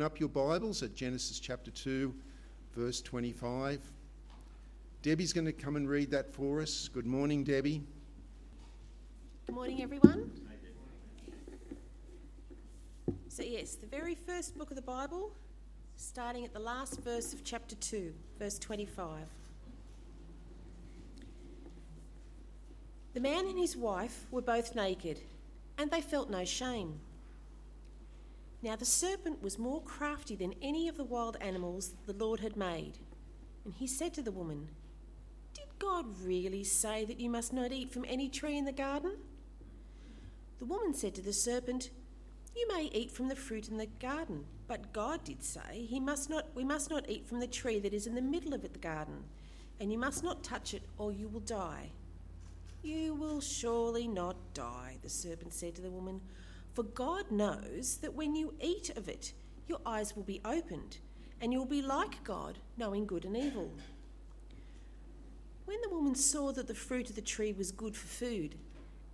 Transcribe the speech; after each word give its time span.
open 0.00 0.06
up 0.06 0.18
your 0.18 0.30
Bibles 0.30 0.82
at 0.82 0.94
Genesis 0.94 1.38
chapter 1.38 1.70
2, 1.70 2.14
verse 2.74 3.02
25. 3.02 3.80
Debbie's 5.02 5.34
going 5.34 5.44
to 5.44 5.52
come 5.52 5.76
and 5.76 5.86
read 5.86 6.10
that 6.10 6.32
for 6.32 6.62
us. 6.62 6.88
Good 6.88 7.04
morning, 7.04 7.44
Debbie. 7.44 7.82
Good 9.44 9.54
morning, 9.54 9.82
everyone. 9.82 10.30
So, 13.28 13.42
yes, 13.42 13.74
the 13.74 13.86
very 13.86 14.14
first 14.14 14.56
book 14.56 14.70
of 14.70 14.76
the 14.76 14.80
Bible, 14.80 15.32
starting 15.96 16.46
at 16.46 16.54
the 16.54 16.60
last 16.60 17.02
verse 17.02 17.34
of 17.34 17.44
chapter 17.44 17.74
2, 17.74 18.14
verse 18.38 18.58
25. 18.58 19.18
The 23.12 23.20
man 23.20 23.46
and 23.46 23.58
his 23.58 23.76
wife 23.76 24.24
were 24.30 24.40
both 24.40 24.74
naked, 24.74 25.20
and 25.76 25.90
they 25.90 26.00
felt 26.00 26.30
no 26.30 26.46
shame. 26.46 27.00
Now 28.62 28.76
the 28.76 28.84
serpent 28.84 29.42
was 29.42 29.58
more 29.58 29.82
crafty 29.82 30.36
than 30.36 30.54
any 30.60 30.88
of 30.88 30.96
the 30.96 31.04
wild 31.04 31.36
animals 31.40 31.90
that 31.90 32.06
the 32.06 32.24
Lord 32.24 32.40
had 32.40 32.56
made. 32.56 32.98
And 33.64 33.74
he 33.74 33.86
said 33.86 34.12
to 34.14 34.22
the 34.22 34.32
woman, 34.32 34.68
Did 35.54 35.78
God 35.78 36.06
really 36.22 36.64
say 36.64 37.04
that 37.06 37.20
you 37.20 37.30
must 37.30 37.52
not 37.52 37.72
eat 37.72 37.90
from 37.90 38.04
any 38.06 38.28
tree 38.28 38.58
in 38.58 38.66
the 38.66 38.72
garden? 38.72 39.16
The 40.58 40.66
woman 40.66 40.92
said 40.92 41.14
to 41.14 41.22
the 41.22 41.32
serpent, 41.32 41.90
You 42.54 42.68
may 42.68 42.90
eat 42.92 43.10
from 43.10 43.28
the 43.28 43.36
fruit 43.36 43.68
in 43.68 43.78
the 43.78 43.86
garden, 43.86 44.44
but 44.68 44.92
God 44.92 45.24
did 45.24 45.42
say, 45.42 45.86
he 45.88 45.98
must 45.98 46.28
not, 46.28 46.48
We 46.54 46.64
must 46.64 46.90
not 46.90 47.08
eat 47.08 47.26
from 47.26 47.40
the 47.40 47.46
tree 47.46 47.80
that 47.80 47.94
is 47.94 48.06
in 48.06 48.14
the 48.14 48.20
middle 48.20 48.52
of 48.52 48.60
the 48.60 48.68
garden, 48.78 49.24
and 49.80 49.90
you 49.90 49.98
must 49.98 50.22
not 50.22 50.44
touch 50.44 50.74
it, 50.74 50.82
or 50.98 51.12
you 51.12 51.28
will 51.28 51.40
die. 51.40 51.92
You 52.82 53.14
will 53.14 53.40
surely 53.40 54.06
not 54.06 54.36
die, 54.52 54.98
the 55.02 55.08
serpent 55.08 55.54
said 55.54 55.74
to 55.76 55.82
the 55.82 55.90
woman. 55.90 56.20
For 56.74 56.84
God 56.84 57.30
knows 57.30 57.98
that 57.98 58.14
when 58.14 58.34
you 58.36 58.54
eat 58.60 58.90
of 58.96 59.08
it, 59.08 59.32
your 59.66 59.80
eyes 59.84 60.14
will 60.14 60.22
be 60.22 60.40
opened, 60.44 60.98
and 61.40 61.52
you 61.52 61.58
will 61.58 61.66
be 61.66 61.82
like 61.82 62.22
God, 62.22 62.58
knowing 62.76 63.06
good 63.06 63.24
and 63.24 63.36
evil. 63.36 63.72
When 65.64 65.80
the 65.82 65.90
woman 65.90 66.14
saw 66.14 66.52
that 66.52 66.68
the 66.68 66.74
fruit 66.74 67.10
of 67.10 67.16
the 67.16 67.22
tree 67.22 67.52
was 67.52 67.72
good 67.72 67.96
for 67.96 68.06
food, 68.06 68.56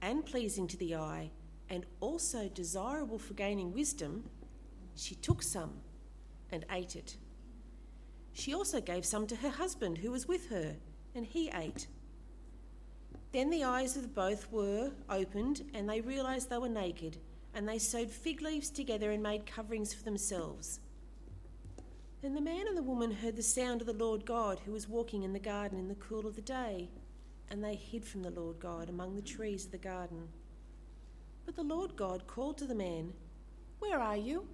and 0.03 0.25
pleasing 0.25 0.67
to 0.69 0.77
the 0.77 0.97
eye, 0.97 1.31
and 1.69 1.87
also 2.01 2.49
desirable 2.49 3.19
for 3.19 3.35
gaining 3.35 3.73
wisdom, 3.73 4.29
she 4.95 5.15
took 5.15 5.43
some 5.43 5.73
and 6.51 6.65
ate 6.71 6.95
it. 6.95 7.17
She 8.33 8.55
also 8.55 8.81
gave 8.81 9.07
some 9.07 9.27
to 9.29 9.37
her 9.37 9.51
husband 9.51 9.99
who 9.99 10.11
was 10.11 10.29
with 10.29 10.51
her, 10.51 10.77
and 11.15 11.25
he 11.25 11.51
ate. 11.55 11.87
Then 13.33 13.51
the 13.51 13.65
eyes 13.65 13.97
of 13.97 14.15
both 14.15 14.51
were 14.53 14.93
opened, 15.09 15.71
and 15.75 15.89
they 15.89 16.01
realized 16.03 16.51
they 16.51 16.59
were 16.59 16.69
naked 16.69 17.19
and 17.57 17.67
they 17.67 17.79
sewed 17.79 18.11
fig 18.11 18.43
leaves 18.43 18.69
together 18.69 19.11
and 19.11 19.23
made 19.23 19.47
coverings 19.47 19.95
for 19.95 20.05
themselves. 20.05 20.79
Then 22.21 22.35
the 22.35 22.41
man 22.43 22.69
and 22.69 22.77
the 22.77 22.83
woman 22.83 23.11
heard 23.11 23.35
the 23.35 23.43
sound 23.43 23.81
of 23.81 23.87
the 23.87 23.95
Lord 23.95 24.27
God 24.27 24.61
who 24.67 24.73
was 24.73 24.87
walking 24.87 25.23
in 25.23 25.33
the 25.33 25.39
garden 25.39 25.79
in 25.79 25.89
the 25.89 25.95
cool 25.95 26.27
of 26.27 26.37
the 26.37 26.43
day, 26.43 26.91
and 27.51 27.65
they 27.65 27.75
hid 27.75 28.05
from 28.05 28.23
the 28.23 28.31
Lord 28.31 28.61
God 28.61 28.91
among 28.91 29.17
the 29.17 29.23
trees 29.23 29.65
of 29.65 29.73
the 29.73 29.79
garden. 29.79 30.29
But 31.47 31.57
the 31.57 31.63
Lord 31.63 31.97
God 31.97 32.27
called 32.27 32.59
to 32.59 32.67
the 32.67 32.75
man, 32.75 33.15
Where 33.79 34.01
are 34.01 34.19
you? 34.19 34.47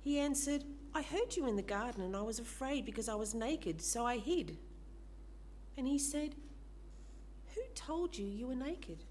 He 0.00 0.20
answered, 0.20 0.62
I 0.94 1.02
heard 1.02 1.34
you 1.34 1.48
in 1.48 1.56
the 1.56 1.62
garden, 1.62 2.04
and 2.04 2.14
I 2.14 2.22
was 2.22 2.38
afraid 2.38 2.84
because 2.84 3.08
I 3.08 3.16
was 3.16 3.34
naked, 3.34 3.82
so 3.82 4.06
I 4.06 4.18
hid. 4.18 4.58
And 5.76 5.88
he 5.88 5.98
said, 5.98 6.36
Who 7.56 7.62
told 7.74 8.16
you 8.16 8.26
you 8.26 8.46
were 8.46 8.54
naked? 8.54 9.02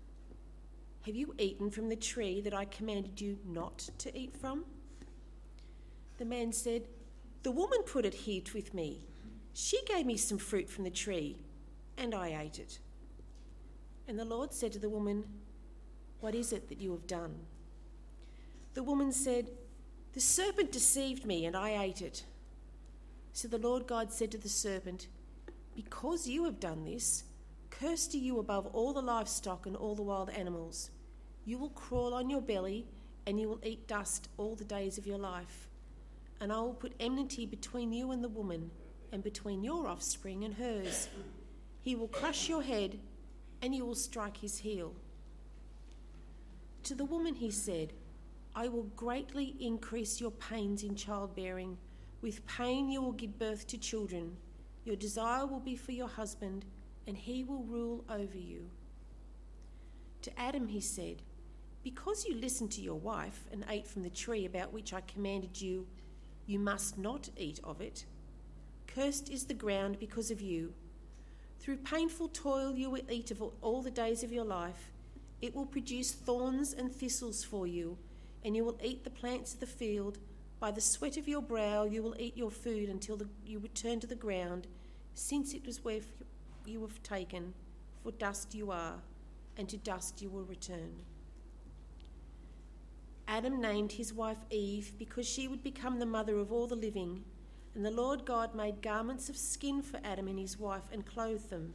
Have 1.06 1.16
you 1.16 1.36
eaten 1.38 1.70
from 1.70 1.89
the 1.89 1.95
tree 1.95 2.42
that 2.42 2.53
I 2.56 2.66
commanded 2.66 3.22
you 3.22 3.38
not 3.45 3.89
to 4.00 4.17
eat 4.17 4.36
from? 4.36 4.66
The 6.17 6.25
man 6.25 6.52
said, 6.52 6.88
The 7.44 7.52
woman 7.52 7.84
put 7.84 8.06
it 8.06 8.14
here 8.16 8.42
with 8.56 8.73
me. 8.73 9.03
She 9.53 9.80
gave 9.86 10.08
me 10.08 10.17
some 10.17 10.39
fruit 10.39 10.67
from 10.67 10.84
the 10.84 10.89
tree, 10.89 11.38
and 11.95 12.16
I 12.16 12.36
ate 12.42 12.58
it. 12.58 12.80
And 14.07 14.18
the 14.18 14.25
Lord 14.25 14.52
said 14.52 14.72
to 14.74 14.79
the 14.79 14.90
woman, 14.90 15.25
What 16.22 16.34
is 16.34 16.52
it 16.52 16.69
that 16.69 16.81
you 16.81 16.91
have 16.94 17.06
done? 17.06 17.35
The 18.74 18.84
woman 18.84 19.12
said, 19.12 19.52
The 20.13 20.19
serpent 20.19 20.72
deceived 20.72 21.24
me, 21.24 21.46
and 21.46 21.56
I 21.56 21.84
ate 21.84 22.02
it. 22.02 22.24
So 23.31 23.47
the 23.47 23.59
Lord 23.59 23.85
God 23.85 24.12
said 24.12 24.31
to 24.31 24.40
the 24.40 24.50
serpent, 24.50 25.08
Because 25.75 26.28
you 26.28 26.46
have 26.46 26.59
done 26.59 26.84
this, 26.84 27.25
cursed 27.69 28.16
are 28.16 28.18
you 28.18 28.40
above 28.40 28.66
all 28.68 28.91
the 28.91 29.02
livestock 29.03 29.68
and 29.68 29.75
all 29.75 29.94
the 29.94 30.02
wild 30.02 30.31
animals. 30.31 30.90
You 31.45 31.59
will 31.59 31.69
crawl 31.69 32.13
on 32.13 32.29
your 32.29 32.41
belly, 32.41 32.88
and 33.28 33.39
you 33.39 33.47
will 33.47 33.61
eat 33.63 33.88
dust 33.88 34.29
all 34.38 34.56
the 34.56 34.63
days 34.63 34.97
of 34.97 35.06
your 35.06 35.19
life. 35.19 35.69
And 36.41 36.51
I 36.51 36.59
will 36.59 36.73
put 36.73 36.94
enmity 37.00 37.45
between 37.45 37.94
you 37.94 38.11
and 38.11 38.23
the 38.23 38.29
woman, 38.29 38.72
and 39.11 39.23
between 39.23 39.63
your 39.63 39.88
offspring 39.88 40.44
and 40.44 40.55
hers. 40.55 41.07
He 41.81 41.95
will 41.95 42.07
crush 42.07 42.50
your 42.50 42.63
head, 42.63 43.00
and 43.61 43.73
you 43.73 43.85
will 43.85 43.95
strike 43.95 44.38
his 44.38 44.57
heel. 44.57 44.94
To 46.84 46.95
the 46.95 47.05
woman 47.05 47.35
he 47.35 47.51
said, 47.51 47.94
I 48.55 48.67
will 48.67 48.89
greatly 48.95 49.55
increase 49.59 50.19
your 50.19 50.31
pains 50.31 50.84
in 50.84 50.95
childbearing. 50.95 51.78
With 52.22 52.45
pain 52.47 52.89
you 52.89 53.01
will 53.01 53.11
give 53.11 53.38
birth 53.38 53.67
to 53.67 53.78
children. 53.78 54.38
Your 54.84 54.95
desire 54.95 55.45
will 55.45 55.59
be 55.59 55.75
for 55.75 55.91
your 55.91 56.07
husband, 56.07 56.66
and 57.07 57.17
he 57.17 57.44
will 57.44 57.63
rule 57.63 58.03
over 58.09 58.38
you. 58.38 58.69
To 60.23 60.39
Adam 60.39 60.67
he 60.67 60.81
said, 60.81 61.22
because 61.85 62.25
you 62.25 62.34
listened 62.34 62.72
to 62.72 62.81
your 62.81 62.96
wife 62.96 63.46
and 63.51 63.63
ate 63.69 63.85
from 63.85 64.01
the 64.01 64.09
tree 64.09 64.47
about 64.47 64.73
which 64.73 64.91
I 64.91 65.01
commanded 65.01 65.62
you, 65.62 65.85
you 66.47 66.57
must 66.57 66.97
not 66.97 67.29
eat 67.38 67.59
of 67.63 67.79
it. 67.79 68.06
Cursed 68.88 69.29
is 69.29 69.46
the 69.46 69.53
ground 69.53 70.00
because 70.00 70.31
of 70.31 70.41
you. 70.41 70.73
Through 71.59 71.78
painful 71.78 72.29
toil 72.29 72.73
you 72.73 72.90
will 72.90 73.03
eat 73.07 73.29
of 73.29 73.44
all 73.62 73.84
the 73.84 73.91
days 73.91 74.23
of 74.23 74.34
your 74.34 74.44
life. 74.44 74.91
It 75.44 75.56
will 75.56 75.68
produce 75.68 76.12
thorns 76.12 76.73
and 76.73 76.91
thistles 76.91 77.44
for 77.44 77.68
you, 77.68 78.00
and 78.44 78.56
you 78.56 78.66
will 78.66 78.79
eat 78.84 79.03
the 79.03 79.12
plants 79.12 79.53
of 79.53 79.59
the 79.59 79.67
field. 79.67 80.17
By 80.59 80.72
the 80.72 80.81
sweat 80.81 81.17
of 81.17 81.28
your 81.28 81.44
brow 81.44 81.84
you 81.84 82.02
will 82.02 82.16
eat 82.17 82.35
your 82.35 82.50
food 82.50 82.90
until 82.90 83.16
the, 83.16 83.29
you 83.46 83.59
return 83.59 84.00
to 84.00 84.07
the 84.07 84.16
ground, 84.16 84.66
since 85.13 85.53
it 85.53 85.67
was 85.67 85.84
where 85.84 86.00
you 86.66 86.79
were 86.79 86.90
taken. 87.03 87.53
For 88.02 88.12
dust 88.12 88.56
you 88.56 88.72
are, 88.72 88.96
and 89.56 89.69
to 89.69 89.78
dust 89.78 90.19
you 90.23 90.31
will 90.31 90.46
return. 90.46 91.03
Adam 93.28 93.59
named 93.59 93.91
his 93.91 94.13
wife 94.13 94.38
Eve 94.50 94.94
because 94.97 95.28
she 95.28 95.47
would 95.47 95.63
become 95.63 96.00
the 96.00 96.06
mother 96.06 96.38
of 96.38 96.52
all 96.52 96.68
the 96.68 96.75
living. 96.75 97.24
And 97.74 97.86
the 97.86 97.91
Lord 97.91 98.25
God 98.25 98.56
made 98.56 98.81
garments 98.81 99.30
of 99.30 99.36
skin 99.36 99.81
for 99.81 100.00
Adam 100.03 100.28
and 100.28 100.40
his 100.40 100.59
wife 100.59 100.84
and 100.91 101.06
clothed 101.06 101.50
them. 101.50 101.74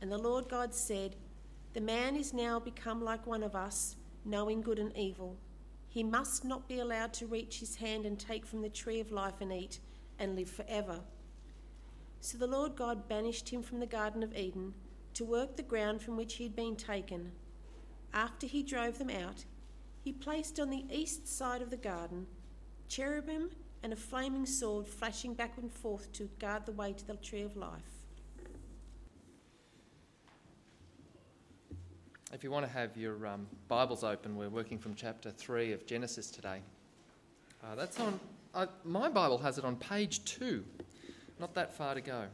And 0.00 0.12
the 0.12 0.18
Lord 0.18 0.48
God 0.48 0.74
said, 0.74 1.16
The 1.72 1.80
man 1.80 2.16
is 2.16 2.34
now 2.34 2.60
become 2.60 3.02
like 3.02 3.26
one 3.26 3.42
of 3.42 3.56
us, 3.56 3.96
knowing 4.24 4.60
good 4.60 4.78
and 4.78 4.96
evil. 4.96 5.36
He 5.88 6.02
must 6.02 6.44
not 6.44 6.68
be 6.68 6.80
allowed 6.80 7.12
to 7.14 7.26
reach 7.26 7.60
his 7.60 7.76
hand 7.76 8.04
and 8.04 8.18
take 8.18 8.44
from 8.44 8.62
the 8.62 8.68
tree 8.68 9.00
of 9.00 9.10
life 9.10 9.40
and 9.40 9.52
eat 9.52 9.80
and 10.18 10.36
live 10.36 10.50
forever. 10.50 11.00
So 12.20 12.38
the 12.38 12.46
Lord 12.46 12.76
God 12.76 13.08
banished 13.08 13.48
him 13.48 13.62
from 13.62 13.80
the 13.80 13.86
Garden 13.86 14.22
of 14.22 14.36
Eden 14.36 14.74
to 15.14 15.24
work 15.24 15.56
the 15.56 15.62
ground 15.62 16.02
from 16.02 16.16
which 16.16 16.34
he 16.34 16.44
had 16.44 16.56
been 16.56 16.76
taken. 16.76 17.32
After 18.12 18.46
he 18.46 18.62
drove 18.62 18.98
them 18.98 19.10
out, 19.10 19.44
he 20.04 20.12
placed 20.12 20.60
on 20.60 20.68
the 20.68 20.84
east 20.92 21.26
side 21.26 21.62
of 21.62 21.70
the 21.70 21.76
garden 21.78 22.26
cherubim 22.88 23.48
and 23.82 23.92
a 23.92 23.96
flaming 23.96 24.44
sword 24.44 24.86
flashing 24.86 25.32
back 25.32 25.56
and 25.56 25.72
forth 25.72 26.12
to 26.12 26.24
guard 26.38 26.66
the 26.66 26.72
way 26.72 26.92
to 26.92 27.06
the 27.06 27.14
tree 27.16 27.42
of 27.42 27.56
life. 27.56 27.80
If 32.32 32.44
you 32.44 32.50
want 32.50 32.66
to 32.66 32.72
have 32.72 32.96
your 32.96 33.26
um, 33.26 33.46
Bibles 33.68 34.04
open, 34.04 34.36
we're 34.36 34.50
working 34.50 34.78
from 34.78 34.94
chapter 34.94 35.30
3 35.30 35.72
of 35.72 35.86
Genesis 35.86 36.30
today. 36.30 36.60
Uh, 37.62 37.74
that's 37.74 37.98
on, 37.98 38.20
uh, 38.54 38.66
my 38.84 39.08
Bible 39.08 39.38
has 39.38 39.56
it 39.56 39.64
on 39.64 39.76
page 39.76 40.24
2, 40.24 40.64
not 41.40 41.54
that 41.54 41.72
far 41.72 41.94
to 41.94 42.00
go. 42.00 42.24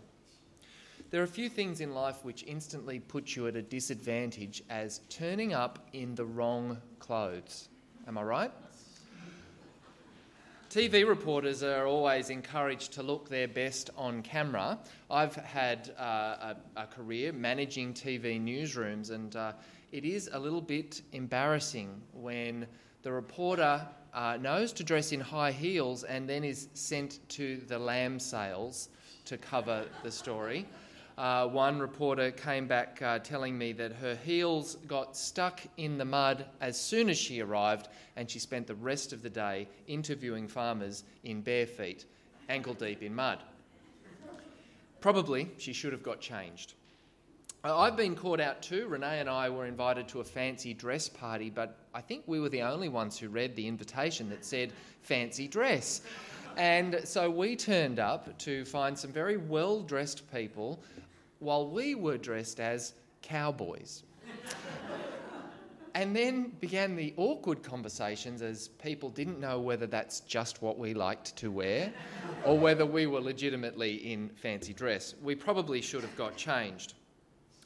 There 1.10 1.20
are 1.20 1.24
a 1.24 1.28
few 1.28 1.48
things 1.48 1.80
in 1.80 1.92
life 1.92 2.24
which 2.24 2.44
instantly 2.44 3.00
put 3.00 3.34
you 3.34 3.48
at 3.48 3.56
a 3.56 3.62
disadvantage 3.62 4.62
as 4.70 5.00
turning 5.08 5.52
up 5.52 5.88
in 5.92 6.14
the 6.14 6.24
wrong 6.24 6.78
clothes. 7.00 7.68
Am 8.06 8.16
I 8.16 8.22
right? 8.22 8.52
TV 10.70 11.04
reporters 11.04 11.64
are 11.64 11.88
always 11.88 12.30
encouraged 12.30 12.92
to 12.92 13.02
look 13.02 13.28
their 13.28 13.48
best 13.48 13.90
on 13.96 14.22
camera. 14.22 14.78
I've 15.10 15.34
had 15.34 15.92
uh, 15.98 16.54
a, 16.76 16.82
a, 16.82 16.86
career 16.86 17.32
managing 17.32 17.92
TV 17.92 18.40
newsrooms, 18.40 19.10
and 19.10 19.34
uh, 19.34 19.54
it 19.90 20.04
is 20.04 20.30
a 20.32 20.38
little 20.38 20.60
bit 20.60 21.02
embarrassing 21.10 22.00
when 22.12 22.68
the 23.02 23.10
reporter 23.10 23.84
uh, 24.14 24.38
knows 24.40 24.72
to 24.74 24.84
dress 24.84 25.10
in 25.10 25.18
high 25.18 25.50
heels 25.50 26.04
and 26.04 26.28
then 26.28 26.44
is 26.44 26.68
sent 26.74 27.18
to 27.30 27.56
the 27.66 27.80
lamb 27.80 28.20
sales 28.20 28.90
to 29.24 29.36
cover 29.36 29.86
the 30.04 30.10
story. 30.12 30.66
Uh, 31.20 31.46
one 31.46 31.78
reporter 31.78 32.30
came 32.30 32.66
back 32.66 32.98
uh, 33.02 33.18
telling 33.18 33.58
me 33.58 33.72
that 33.74 33.92
her 33.92 34.14
heels 34.24 34.76
got 34.88 35.14
stuck 35.14 35.60
in 35.76 35.98
the 35.98 36.04
mud 36.04 36.46
as 36.62 36.80
soon 36.80 37.10
as 37.10 37.18
she 37.18 37.42
arrived, 37.42 37.88
and 38.16 38.30
she 38.30 38.38
spent 38.38 38.66
the 38.66 38.74
rest 38.76 39.12
of 39.12 39.20
the 39.20 39.28
day 39.28 39.68
interviewing 39.86 40.48
farmers 40.48 41.04
in 41.24 41.42
bare 41.42 41.66
feet, 41.66 42.06
ankle 42.48 42.72
deep 42.72 43.02
in 43.02 43.14
mud. 43.14 43.38
Probably 45.02 45.50
she 45.58 45.74
should 45.74 45.92
have 45.92 46.02
got 46.02 46.22
changed. 46.22 46.72
Uh, 47.62 47.78
I've 47.78 47.98
been 47.98 48.16
caught 48.16 48.40
out 48.40 48.62
too. 48.62 48.86
Renee 48.88 49.20
and 49.20 49.28
I 49.28 49.50
were 49.50 49.66
invited 49.66 50.08
to 50.08 50.20
a 50.20 50.24
fancy 50.24 50.72
dress 50.72 51.10
party, 51.10 51.50
but 51.50 51.76
I 51.92 52.00
think 52.00 52.22
we 52.26 52.40
were 52.40 52.48
the 52.48 52.62
only 52.62 52.88
ones 52.88 53.18
who 53.18 53.28
read 53.28 53.54
the 53.56 53.68
invitation 53.68 54.30
that 54.30 54.42
said 54.42 54.72
fancy 55.02 55.48
dress. 55.48 56.00
And 56.56 57.02
so 57.04 57.30
we 57.30 57.56
turned 57.56 57.98
up 57.98 58.38
to 58.38 58.64
find 58.64 58.98
some 58.98 59.12
very 59.12 59.36
well 59.36 59.82
dressed 59.82 60.30
people 60.32 60.82
while 61.40 61.68
we 61.68 61.94
were 61.94 62.16
dressed 62.16 62.60
as 62.60 62.94
cowboys. 63.22 64.04
and 65.94 66.14
then 66.14 66.52
began 66.60 66.94
the 66.94 67.12
awkward 67.16 67.62
conversations 67.62 68.42
as 68.42 68.68
people 68.68 69.10
didn't 69.10 69.40
know 69.40 69.58
whether 69.58 69.86
that's 69.86 70.20
just 70.20 70.62
what 70.62 70.78
we 70.78 70.94
liked 70.94 71.34
to 71.36 71.50
wear 71.50 71.92
or 72.44 72.56
whether 72.56 72.86
we 72.86 73.06
were 73.06 73.20
legitimately 73.20 73.94
in 74.12 74.28
fancy 74.36 74.72
dress. 74.72 75.14
We 75.22 75.34
probably 75.34 75.80
should 75.80 76.02
have 76.02 76.16
got 76.16 76.36
changed. 76.36 76.94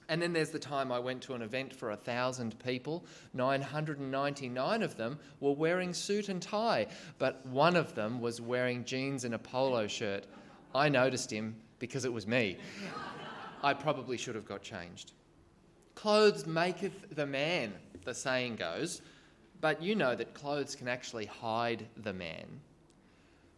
And 0.08 0.20
then 0.20 0.32
there's 0.32 0.50
the 0.50 0.58
time 0.58 0.92
I 0.92 0.98
went 0.98 1.22
to 1.22 1.34
an 1.34 1.42
event 1.42 1.74
for 1.74 1.92
a 1.92 1.96
thousand 1.96 2.58
people. 2.58 3.04
999 3.32 4.82
of 4.82 4.96
them 4.96 5.18
were 5.40 5.54
wearing 5.54 5.94
suit 5.94 6.28
and 6.28 6.42
tie, 6.42 6.86
but 7.18 7.44
one 7.46 7.74
of 7.74 7.94
them 7.94 8.20
was 8.20 8.40
wearing 8.40 8.84
jeans 8.84 9.24
and 9.24 9.34
a 9.34 9.38
polo 9.38 9.86
shirt. 9.86 10.26
I 10.74 10.88
noticed 10.88 11.30
him 11.30 11.56
because 11.78 12.04
it 12.04 12.12
was 12.12 12.26
me. 12.26 12.58
I 13.64 13.72
probably 13.72 14.18
should 14.18 14.34
have 14.34 14.44
got 14.44 14.62
changed. 14.62 15.12
Clothes 15.94 16.46
maketh 16.46 17.16
the 17.16 17.24
man, 17.24 17.72
the 18.04 18.12
saying 18.12 18.56
goes, 18.56 19.00
but 19.62 19.82
you 19.82 19.94
know 19.94 20.14
that 20.14 20.34
clothes 20.34 20.76
can 20.76 20.86
actually 20.86 21.24
hide 21.24 21.86
the 21.96 22.12
man. 22.12 22.60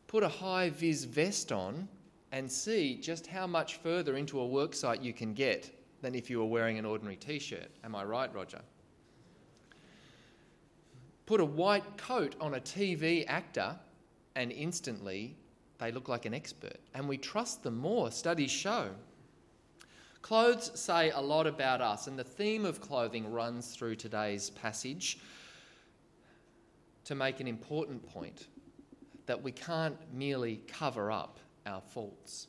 Put 0.07 0.23
a 0.23 0.29
high 0.29 0.71
vis 0.71 1.03
vest 1.03 1.51
on 1.51 1.89
and 2.31 2.49
see 2.49 2.95
just 2.95 3.27
how 3.27 3.49
much 3.49 3.79
further 3.79 4.17
into 4.17 4.41
a 4.41 4.47
worksite 4.47 5.03
you 5.03 5.13
can 5.13 5.35
get 5.35 5.77
than 6.03 6.15
if 6.15 6.31
you 6.31 6.39
were 6.39 6.45
wearing 6.45 6.79
an 6.79 6.85
ordinary 6.85 7.17
t 7.17 7.41
shirt. 7.41 7.69
Am 7.83 7.97
I 7.97 8.05
right, 8.05 8.33
Roger? 8.33 8.61
Put 11.27 11.41
a 11.41 11.45
white 11.45 11.97
coat 11.97 12.37
on 12.41 12.55
a 12.55 12.61
TV 12.61 13.25
actor, 13.27 13.77
and 14.37 14.53
instantly 14.53 15.35
they 15.79 15.91
look 15.91 16.09
like 16.09 16.27
an 16.27 16.35
expert. 16.35 16.79
And 16.95 17.09
we 17.09 17.19
trust 17.19 17.65
them 17.65 17.77
more, 17.77 18.13
studies 18.13 18.53
show. 18.53 18.91
Clothes 20.27 20.73
say 20.75 21.11
a 21.11 21.21
lot 21.21 21.47
about 21.47 21.81
us, 21.81 22.09
and 22.09 22.19
the 22.19 22.25
theme 22.25 22.65
of 22.65 22.81
clothing 22.81 23.31
runs 23.31 23.69
through 23.69 23.95
today's 23.95 24.51
passage 24.51 25.21
to 27.05 27.15
make 27.15 27.39
an 27.39 27.47
important 27.47 28.05
point 28.05 28.49
that 29.27 29.41
we 29.41 29.53
can't 29.53 29.97
merely 30.13 30.63
cover 30.67 31.13
up 31.13 31.39
our 31.65 31.81
faults. 31.81 32.49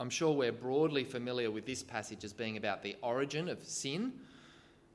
I'm 0.00 0.08
sure 0.08 0.34
we're 0.34 0.50
broadly 0.50 1.04
familiar 1.04 1.50
with 1.50 1.66
this 1.66 1.82
passage 1.82 2.24
as 2.24 2.32
being 2.32 2.56
about 2.56 2.82
the 2.82 2.96
origin 3.02 3.46
of 3.50 3.62
sin, 3.62 4.10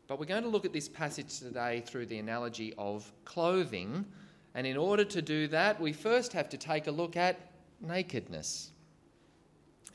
but 0.07 0.17
we're 0.17 0.25
going 0.25 0.41
to 0.41 0.49
look 0.49 0.65
at 0.65 0.73
this 0.73 0.89
passage 0.89 1.37
today 1.37 1.83
through 1.85 2.07
the 2.07 2.17
analogy 2.17 2.73
of 2.79 3.11
clothing. 3.23 4.03
And 4.55 4.65
in 4.65 4.77
order 4.77 5.05
to 5.05 5.21
do 5.21 5.47
that, 5.49 5.79
we 5.79 5.93
first 5.93 6.33
have 6.33 6.49
to 6.49 6.57
take 6.57 6.87
a 6.87 6.91
look 6.91 7.15
at 7.15 7.39
nakedness. 7.81 8.71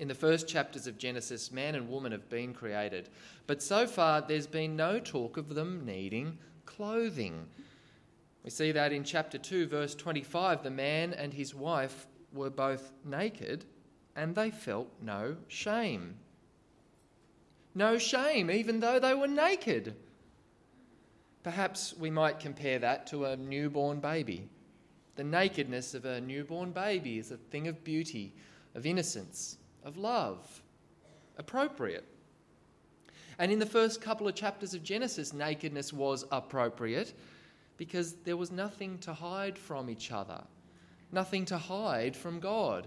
In 0.00 0.08
the 0.08 0.14
first 0.14 0.48
chapters 0.48 0.86
of 0.86 0.96
Genesis, 0.96 1.52
man 1.52 1.74
and 1.74 1.86
woman 1.86 2.12
have 2.12 2.30
been 2.30 2.54
created, 2.54 3.10
but 3.46 3.62
so 3.62 3.86
far 3.86 4.22
there's 4.22 4.46
been 4.46 4.74
no 4.74 4.98
talk 4.98 5.36
of 5.36 5.54
them 5.54 5.84
needing 5.84 6.38
clothing. 6.64 7.46
We 8.42 8.48
see 8.48 8.72
that 8.72 8.94
in 8.94 9.04
chapter 9.04 9.36
2, 9.36 9.66
verse 9.66 9.94
25 9.94 10.62
the 10.62 10.70
man 10.70 11.12
and 11.12 11.34
his 11.34 11.54
wife 11.54 12.06
were 12.32 12.48
both 12.48 12.92
naked 13.04 13.66
and 14.16 14.34
they 14.34 14.50
felt 14.50 14.88
no 15.02 15.36
shame. 15.48 16.14
No 17.74 17.98
shame, 17.98 18.50
even 18.50 18.80
though 18.80 19.00
they 19.00 19.12
were 19.12 19.28
naked. 19.28 19.94
Perhaps 21.42 21.94
we 21.98 22.08
might 22.08 22.40
compare 22.40 22.78
that 22.78 23.06
to 23.08 23.26
a 23.26 23.36
newborn 23.36 24.00
baby. 24.00 24.48
The 25.16 25.24
nakedness 25.24 25.92
of 25.92 26.06
a 26.06 26.22
newborn 26.22 26.72
baby 26.72 27.18
is 27.18 27.30
a 27.30 27.36
thing 27.36 27.68
of 27.68 27.84
beauty, 27.84 28.32
of 28.74 28.86
innocence, 28.86 29.58
of 29.84 29.96
love, 29.96 30.62
appropriate. 31.38 32.06
And 33.38 33.50
in 33.50 33.58
the 33.58 33.66
first 33.66 34.00
couple 34.00 34.28
of 34.28 34.34
chapters 34.34 34.74
of 34.74 34.82
Genesis, 34.82 35.32
nakedness 35.32 35.92
was 35.92 36.24
appropriate 36.30 37.14
because 37.76 38.14
there 38.24 38.36
was 38.36 38.52
nothing 38.52 38.98
to 38.98 39.14
hide 39.14 39.56
from 39.56 39.88
each 39.88 40.12
other, 40.12 40.42
nothing 41.12 41.46
to 41.46 41.56
hide 41.56 42.14
from 42.14 42.38
God. 42.38 42.86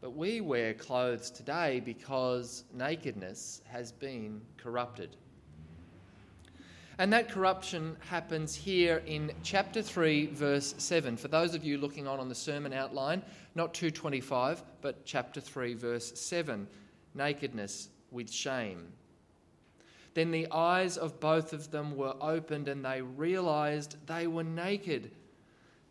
But 0.00 0.16
we 0.16 0.40
wear 0.40 0.72
clothes 0.72 1.30
today 1.30 1.80
because 1.80 2.64
nakedness 2.72 3.60
has 3.66 3.92
been 3.92 4.40
corrupted. 4.56 5.16
And 7.00 7.10
that 7.14 7.30
corruption 7.30 7.96
happens 8.00 8.54
here 8.54 9.02
in 9.06 9.32
chapter 9.42 9.80
3, 9.80 10.26
verse 10.26 10.74
7. 10.76 11.16
For 11.16 11.28
those 11.28 11.54
of 11.54 11.64
you 11.64 11.78
looking 11.78 12.06
on 12.06 12.20
on 12.20 12.28
the 12.28 12.34
sermon 12.34 12.74
outline, 12.74 13.22
not 13.54 13.72
225, 13.72 14.62
but 14.82 15.06
chapter 15.06 15.40
3, 15.40 15.72
verse 15.72 16.12
7 16.20 16.68
nakedness 17.14 17.88
with 18.10 18.30
shame. 18.30 18.92
Then 20.12 20.30
the 20.30 20.46
eyes 20.52 20.98
of 20.98 21.18
both 21.20 21.54
of 21.54 21.70
them 21.70 21.96
were 21.96 22.16
opened 22.20 22.68
and 22.68 22.84
they 22.84 23.00
realized 23.00 23.96
they 24.06 24.26
were 24.26 24.44
naked. 24.44 25.10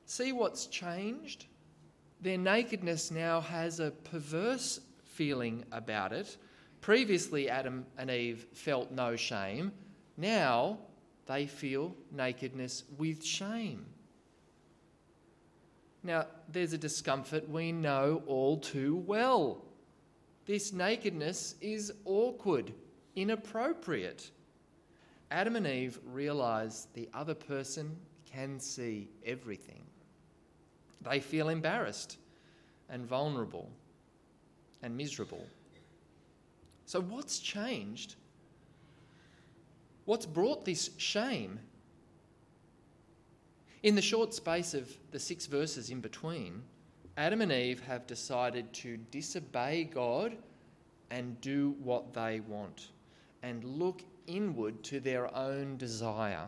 See 0.06 0.32
what's 0.32 0.68
changed? 0.68 1.48
their 2.22 2.38
nakedness 2.38 3.10
now 3.10 3.42
has 3.42 3.80
a 3.80 3.90
perverse 3.90 4.80
feeling 5.06 5.66
about 5.72 6.14
it. 6.14 6.38
Previously, 6.82 7.50
Adam 7.50 7.88
and 7.98 8.12
Eve 8.12 8.46
felt 8.54 8.92
no 8.92 9.16
shame. 9.16 9.72
Now 10.16 10.78
they 11.30 11.46
feel 11.46 11.96
nakedness 12.12 12.84
with 12.98 13.24
shame. 13.24 13.86
Now, 16.02 16.26
there's 16.52 16.74
a 16.74 16.78
discomfort 16.78 17.48
we 17.48 17.72
know 17.72 18.24
all 18.26 18.58
too 18.58 18.96
well. 19.06 19.64
This 20.48 20.74
nakedness 20.74 21.54
is 21.62 21.94
awkward, 22.04 22.74
inappropriate. 23.16 24.32
Adam 25.30 25.56
and 25.56 25.68
Eve 25.68 26.00
realize 26.04 26.88
the 26.96 27.08
other 27.14 27.36
person 27.36 27.96
can 28.26 28.60
see 28.60 29.08
everything. 29.24 29.84
They 31.02 31.20
feel 31.20 31.50
embarrassed 31.50 32.18
and 32.90 33.06
vulnerable 33.06 33.70
and 34.82 34.98
miserable. 34.98 35.46
So, 36.88 37.00
what's 37.02 37.38
changed? 37.38 38.16
What's 40.10 40.26
brought 40.26 40.66
this 40.66 40.90
shame? 40.98 41.60
In 43.84 43.94
the 43.94 44.02
short 44.02 44.34
space 44.34 44.74
of 44.74 44.92
the 45.12 45.20
six 45.20 45.46
verses 45.46 45.92
in 45.92 46.02
between, 46.02 46.64
Adam 47.16 47.42
and 47.42 47.52
Eve 47.52 47.80
have 47.82 48.08
decided 48.08 48.74
to 48.74 48.98
disobey 49.12 49.84
God 49.84 50.36
and 51.12 51.40
do 51.42 51.76
what 51.84 52.12
they 52.12 52.40
want 52.40 52.88
and 53.44 53.64
look 53.64 54.02
inward 54.26 54.82
to 54.86 55.00
their 55.00 55.32
own 55.38 55.78
desire. 55.78 56.48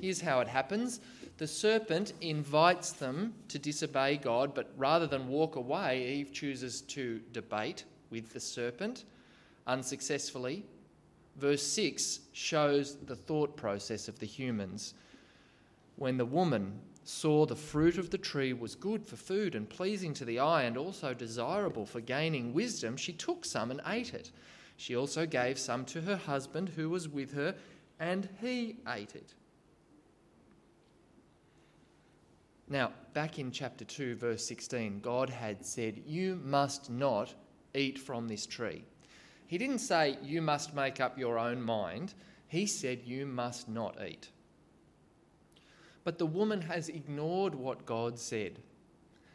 Here's 0.00 0.20
how 0.20 0.38
it 0.38 0.46
happens 0.46 1.00
the 1.38 1.48
serpent 1.48 2.12
invites 2.20 2.92
them 2.92 3.34
to 3.48 3.58
disobey 3.58 4.16
God, 4.16 4.54
but 4.54 4.72
rather 4.76 5.08
than 5.08 5.26
walk 5.26 5.56
away, 5.56 6.06
Eve 6.06 6.32
chooses 6.32 6.82
to 6.82 7.20
debate 7.32 7.82
with 8.10 8.32
the 8.32 8.38
serpent 8.38 9.06
unsuccessfully. 9.66 10.64
Verse 11.36 11.62
6 11.62 12.20
shows 12.32 12.96
the 12.96 13.16
thought 13.16 13.56
process 13.56 14.08
of 14.08 14.18
the 14.18 14.26
humans. 14.26 14.94
When 15.96 16.16
the 16.16 16.26
woman 16.26 16.80
saw 17.04 17.46
the 17.46 17.56
fruit 17.56 17.98
of 17.98 18.10
the 18.10 18.18
tree 18.18 18.52
was 18.52 18.74
good 18.74 19.04
for 19.04 19.16
food 19.16 19.54
and 19.54 19.68
pleasing 19.68 20.14
to 20.14 20.24
the 20.24 20.38
eye 20.38 20.62
and 20.62 20.76
also 20.76 21.14
desirable 21.14 21.86
for 21.86 22.00
gaining 22.00 22.52
wisdom, 22.52 22.96
she 22.96 23.12
took 23.12 23.44
some 23.44 23.70
and 23.70 23.80
ate 23.86 24.14
it. 24.14 24.30
She 24.76 24.96
also 24.96 25.26
gave 25.26 25.58
some 25.58 25.84
to 25.86 26.02
her 26.02 26.16
husband 26.16 26.70
who 26.70 26.90
was 26.90 27.08
with 27.08 27.32
her, 27.34 27.54
and 27.98 28.28
he 28.40 28.76
ate 28.88 29.14
it. 29.14 29.34
Now, 32.68 32.92
back 33.12 33.38
in 33.38 33.50
chapter 33.50 33.84
2, 33.84 34.16
verse 34.16 34.44
16, 34.44 35.00
God 35.00 35.28
had 35.28 35.64
said, 35.64 36.02
You 36.06 36.40
must 36.42 36.90
not 36.90 37.34
eat 37.74 37.98
from 37.98 38.28
this 38.28 38.46
tree. 38.46 38.84
He 39.52 39.58
didn't 39.58 39.80
say, 39.80 40.16
You 40.22 40.40
must 40.40 40.72
make 40.72 40.98
up 40.98 41.18
your 41.18 41.38
own 41.38 41.60
mind. 41.60 42.14
He 42.48 42.64
said, 42.64 43.02
You 43.04 43.26
must 43.26 43.68
not 43.68 43.98
eat. 44.02 44.30
But 46.04 46.16
the 46.16 46.24
woman 46.24 46.62
has 46.62 46.88
ignored 46.88 47.54
what 47.54 47.84
God 47.84 48.18
said, 48.18 48.60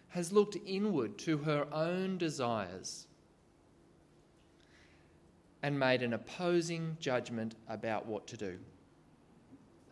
has 0.08 0.34
looked 0.34 0.58
inward 0.66 1.20
to 1.20 1.38
her 1.38 1.68
own 1.72 2.18
desires. 2.18 3.06
and 5.62 5.78
made 5.78 6.02
an 6.02 6.14
opposing 6.14 6.98
judgment 7.00 7.54
about 7.70 8.08
what 8.08 8.26
to 8.26 8.38
do. 8.38 8.58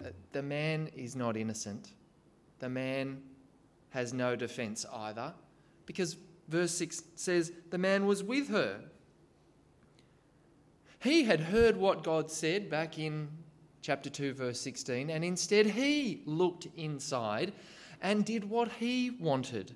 Uh, 0.04 0.10
the 0.32 0.42
man 0.42 0.90
is 0.96 1.16
not 1.16 1.38
innocent. 1.38 1.92
The 2.58 2.70
man 2.70 3.22
has 3.92 4.12
no 4.12 4.36
defense 4.36 4.88
either, 4.92 5.36
because 5.86 6.18
verse 6.48 6.72
6 6.72 7.04
says 7.14 7.52
the 7.70 7.78
man 7.78 8.08
was 8.08 8.24
with 8.24 8.50
her. 8.50 8.80
He 11.06 11.24
had 11.24 11.40
heard 11.40 11.78
what 11.78 12.04
God 12.04 12.32
said 12.32 12.68
back 12.68 12.98
in 12.98 13.30
chapter 13.84 14.10
2, 14.10 14.34
verse 14.34 14.60
16, 14.60 15.12
and 15.12 15.24
instead 15.24 15.68
he 15.68 16.24
looked 16.26 16.68
inside 16.76 17.54
and 18.02 18.26
did 18.26 18.50
what 18.50 18.72
he 18.72 19.12
wanted. 19.12 19.76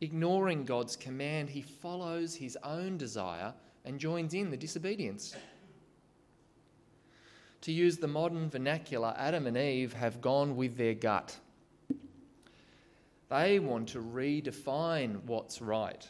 Ignoring 0.00 0.64
God's 0.64 0.96
command, 0.96 1.50
he 1.50 1.60
follows 1.60 2.34
his 2.34 2.56
own 2.64 2.96
desire 2.96 3.52
and 3.84 4.00
joins 4.00 4.32
in 4.32 4.50
the 4.50 4.56
disobedience. 4.56 5.36
To 7.60 7.70
use 7.70 7.98
the 7.98 8.08
modern 8.08 8.48
vernacular, 8.48 9.14
Adam 9.18 9.46
and 9.46 9.58
Eve 9.58 9.92
have 9.92 10.22
gone 10.22 10.56
with 10.56 10.78
their 10.78 10.94
gut. 10.94 11.36
They 13.28 13.58
want 13.58 13.90
to 13.90 13.98
redefine 13.98 15.24
what's 15.24 15.60
right, 15.60 16.08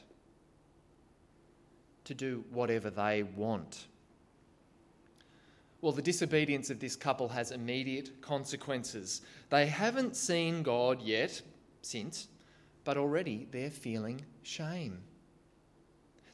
to 2.08 2.14
do 2.14 2.42
whatever 2.50 2.88
they 2.88 3.22
want. 3.22 3.86
Well, 5.82 5.92
the 5.92 6.00
disobedience 6.00 6.70
of 6.70 6.80
this 6.80 6.96
couple 6.96 7.28
has 7.28 7.50
immediate 7.52 8.22
consequences. 8.22 9.20
They 9.50 9.66
haven't 9.66 10.16
seen 10.16 10.62
God 10.62 11.02
yet, 11.02 11.42
since, 11.82 12.28
but 12.82 12.96
already 12.96 13.46
they're 13.50 13.70
feeling 13.70 14.24
shame. 14.42 15.02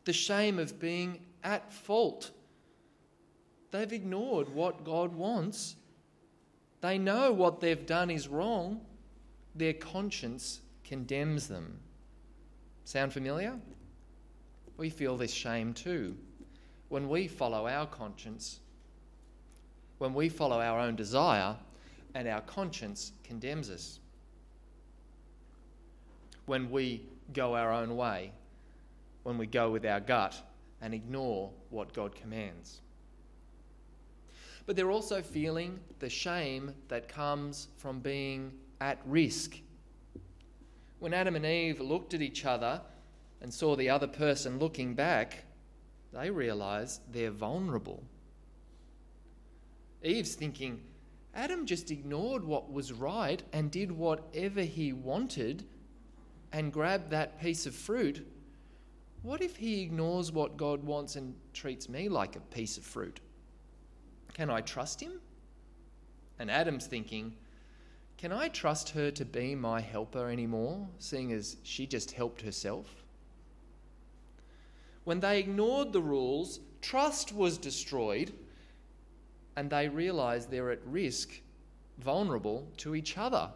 The 0.04 0.12
shame 0.12 0.61
of 0.61 0.78
being 0.78 1.19
at 1.43 1.73
fault. 1.73 2.31
They've 3.73 3.93
ignored 3.93 4.49
what 4.49 4.85
God 4.85 5.12
wants. 5.12 5.75
They 6.83 6.99
know 6.99 7.33
what 7.33 7.61
they've 7.61 7.85
done 7.85 8.12
is 8.12 8.28
wrong. 8.28 8.81
Their 9.57 9.73
conscience 9.73 10.61
condemns 10.85 11.49
them. 11.49 11.81
Sound 12.85 13.12
familiar? 13.12 13.59
We 14.76 14.90
feel 14.90 15.16
this 15.16 15.33
shame 15.33 15.73
too 15.73 16.16
when 16.88 17.09
we 17.09 17.26
follow 17.26 17.66
our 17.66 17.87
conscience, 17.87 18.61
when 19.99 20.14
we 20.14 20.28
follow 20.28 20.61
our 20.61 20.78
own 20.78 20.97
desire, 20.97 21.57
and 22.14 22.28
our 22.28 22.40
conscience 22.43 23.12
condemns 23.25 23.71
us. 23.71 23.99
When 26.47 26.71
we 26.71 27.02
go 27.33 27.57
our 27.57 27.73
own 27.73 27.97
way, 27.97 28.33
when 29.23 29.38
we 29.38 29.47
go 29.47 29.71
with 29.71 29.85
our 29.87 30.00
gut 30.00 30.37
and 30.83 30.95
ignore 30.95 31.50
what 31.71 31.93
God 31.95 32.14
commands. 32.14 32.81
But 34.66 34.76
they're 34.76 34.90
also 34.90 35.23
feeling 35.23 35.81
the 35.99 36.09
shame 36.09 36.75
that 36.88 37.09
comes 37.09 37.69
from 37.76 38.00
being 38.00 38.52
at 38.81 38.99
risk 39.07 39.57
when 41.00 41.12
Adam 41.12 41.37
and 41.37 41.45
Eve 41.45 41.81
looked 41.81 42.14
at 42.14 42.23
each 42.23 42.45
other 42.45 42.81
and 43.45 43.53
saw 43.53 43.77
the 43.77 43.91
other 43.91 44.07
person 44.07 44.59
looking 44.59 44.95
back, 44.95 45.45
they 46.15 46.31
realize 46.31 47.01
they're 47.13 47.31
vulnerable. 47.31 48.03
Eve's 50.03 50.35
thinking, 50.35 50.81
Adam 51.35 51.67
just 51.67 51.91
ignored 51.91 52.43
what 52.43 52.73
was 52.73 52.91
right 52.91 53.43
and 53.53 53.71
did 53.71 53.93
whatever 53.93 54.63
he 54.63 54.95
wanted 54.95 55.63
and 56.53 56.73
grabbed 56.73 57.11
that 57.11 57.39
piece 57.39 57.67
of 57.67 57.75
fruit. 57.75 58.27
What 59.21 59.43
if 59.43 59.57
he 59.57 59.83
ignores 59.83 60.33
what 60.33 60.57
God 60.57 60.83
wants 60.83 61.17
and 61.17 61.35
treats 61.53 61.87
me 61.87 62.09
like 62.09 62.37
a 62.37 62.41
piece 62.41 62.79
of 62.79 62.83
fruit? 62.83 63.21
Can 64.33 64.49
I 64.49 64.63
trust 64.63 65.03
him? 65.03 65.21
And 66.39 66.51
Adam's 66.51 66.87
thinking, 66.87 67.35
can 68.17 68.33
I 68.33 68.49
trust 68.49 68.89
her 68.91 69.11
to 69.11 69.25
be 69.27 69.55
my 69.55 69.83
helper 69.83 70.31
anymore, 70.31 70.89
seeing 70.99 71.31
as 71.31 71.59
she 71.63 71.87
just 71.87 72.13
helped 72.13 72.41
herself? 72.41 73.04
When 75.05 75.21
they 75.21 75.39
ignored 75.39 75.93
the 75.93 76.03
rules, 76.03 76.61
trust 76.81 77.33
was 77.33 77.59
destroyed, 77.59 78.33
and 79.57 79.71
they 79.71 79.89
realized 79.89 80.51
they're 80.51 80.71
at 80.71 80.85
risk, 80.87 81.41
vulnerable 81.99 82.73
to 82.79 82.95
each 82.95 83.17
other. 83.19 83.51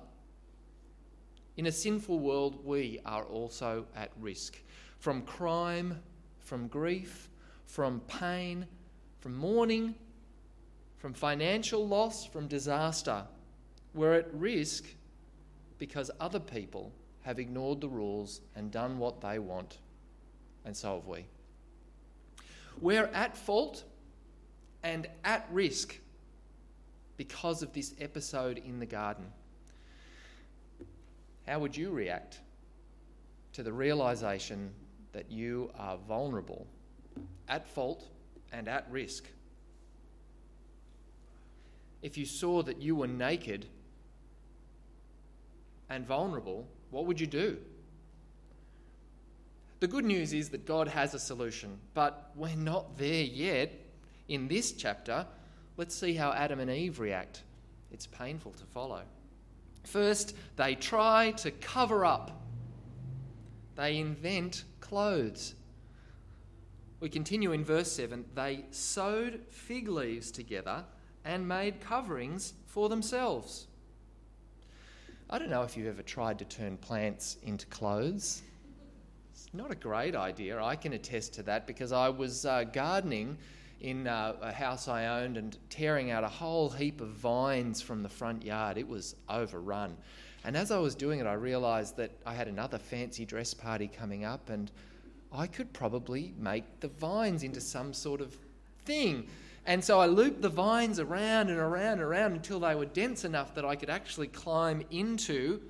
In 1.56 1.66
a 1.66 1.72
sinful 1.72 2.20
world, 2.20 2.64
we 2.64 3.00
are 3.04 3.24
also 3.24 3.86
at 3.96 4.12
risk 4.20 4.58
from 4.98 5.22
crime, 5.22 6.00
from 6.38 6.68
grief, 6.68 7.28
from 7.66 8.00
pain, 8.00 8.66
from 9.20 9.34
mourning, 9.34 9.94
from 10.98 11.14
financial 11.14 11.86
loss, 11.86 12.24
from 12.24 12.46
disaster. 12.46 13.24
We're 13.94 14.14
at 14.14 14.32
risk 14.34 14.84
because 15.78 16.10
other 16.20 16.40
people 16.40 16.92
have 17.22 17.38
ignored 17.38 17.80
the 17.80 17.88
rules 17.88 18.40
and 18.54 18.70
done 18.70 18.98
what 18.98 19.20
they 19.20 19.38
want, 19.38 19.78
and 20.64 20.76
so 20.76 20.96
have 20.96 21.06
we. 21.06 21.26
We're 22.80 23.06
at 23.06 23.36
fault 23.36 23.84
and 24.82 25.08
at 25.24 25.48
risk 25.50 25.98
because 27.16 27.62
of 27.62 27.72
this 27.72 27.94
episode 28.00 28.58
in 28.58 28.78
the 28.78 28.86
garden. 28.86 29.26
How 31.46 31.58
would 31.58 31.76
you 31.76 31.90
react 31.90 32.40
to 33.54 33.62
the 33.62 33.72
realization 33.72 34.70
that 35.12 35.30
you 35.30 35.70
are 35.76 35.96
vulnerable, 35.96 36.66
at 37.48 37.66
fault, 37.66 38.08
and 38.52 38.68
at 38.68 38.86
risk? 38.90 39.24
If 42.02 42.16
you 42.16 42.26
saw 42.26 42.62
that 42.62 42.80
you 42.80 42.94
were 42.94 43.08
naked 43.08 43.66
and 45.90 46.06
vulnerable, 46.06 46.68
what 46.90 47.06
would 47.06 47.20
you 47.20 47.26
do? 47.26 47.58
The 49.80 49.86
good 49.86 50.04
news 50.04 50.32
is 50.32 50.48
that 50.50 50.66
God 50.66 50.88
has 50.88 51.14
a 51.14 51.20
solution, 51.20 51.78
but 51.94 52.32
we're 52.34 52.56
not 52.56 52.98
there 52.98 53.22
yet 53.22 53.72
in 54.26 54.48
this 54.48 54.72
chapter. 54.72 55.24
Let's 55.76 55.94
see 55.94 56.14
how 56.14 56.32
Adam 56.32 56.58
and 56.58 56.70
Eve 56.70 56.98
react. 56.98 57.44
It's 57.92 58.06
painful 58.06 58.52
to 58.52 58.64
follow. 58.64 59.02
First, 59.84 60.34
they 60.56 60.74
try 60.74 61.30
to 61.38 61.50
cover 61.52 62.04
up, 62.04 62.42
they 63.76 63.98
invent 63.98 64.64
clothes. 64.80 65.54
We 67.00 67.08
continue 67.08 67.52
in 67.52 67.64
verse 67.64 67.92
7 67.92 68.24
they 68.34 68.64
sewed 68.72 69.42
fig 69.50 69.88
leaves 69.88 70.32
together 70.32 70.84
and 71.24 71.46
made 71.46 71.80
coverings 71.80 72.54
for 72.66 72.88
themselves. 72.88 73.68
I 75.30 75.38
don't 75.38 75.50
know 75.50 75.62
if 75.62 75.76
you've 75.76 75.86
ever 75.86 76.02
tried 76.02 76.40
to 76.40 76.44
turn 76.44 76.76
plants 76.78 77.36
into 77.44 77.66
clothes. 77.66 78.42
Not 79.52 79.70
a 79.70 79.74
great 79.74 80.14
idea. 80.14 80.62
I 80.62 80.76
can 80.76 80.92
attest 80.92 81.32
to 81.34 81.42
that 81.44 81.66
because 81.66 81.90
I 81.90 82.10
was 82.10 82.44
uh, 82.44 82.64
gardening 82.64 83.38
in 83.80 84.06
uh, 84.06 84.34
a 84.42 84.52
house 84.52 84.88
I 84.88 85.06
owned 85.06 85.38
and 85.38 85.56
tearing 85.70 86.10
out 86.10 86.22
a 86.22 86.28
whole 86.28 86.68
heap 86.68 87.00
of 87.00 87.08
vines 87.08 87.80
from 87.80 88.02
the 88.02 88.08
front 88.08 88.44
yard. 88.44 88.76
It 88.76 88.86
was 88.86 89.16
overrun. 89.28 89.96
And 90.44 90.56
as 90.56 90.70
I 90.70 90.78
was 90.78 90.94
doing 90.94 91.20
it, 91.20 91.26
I 91.26 91.32
realised 91.32 91.96
that 91.96 92.10
I 92.26 92.34
had 92.34 92.46
another 92.46 92.78
fancy 92.78 93.24
dress 93.24 93.54
party 93.54 93.88
coming 93.88 94.24
up 94.24 94.50
and 94.50 94.70
I 95.32 95.46
could 95.46 95.72
probably 95.72 96.34
make 96.38 96.80
the 96.80 96.88
vines 96.88 97.42
into 97.42 97.60
some 97.60 97.94
sort 97.94 98.20
of 98.20 98.36
thing. 98.84 99.28
And 99.64 99.82
so 99.82 99.98
I 99.98 100.06
looped 100.06 100.42
the 100.42 100.48
vines 100.48 100.98
around 100.98 101.48
and 101.48 101.58
around 101.58 101.94
and 101.94 102.02
around 102.02 102.32
until 102.32 102.60
they 102.60 102.74
were 102.74 102.86
dense 102.86 103.24
enough 103.24 103.54
that 103.54 103.64
I 103.64 103.76
could 103.76 103.90
actually 103.90 104.28
climb 104.28 104.84
into. 104.90 105.60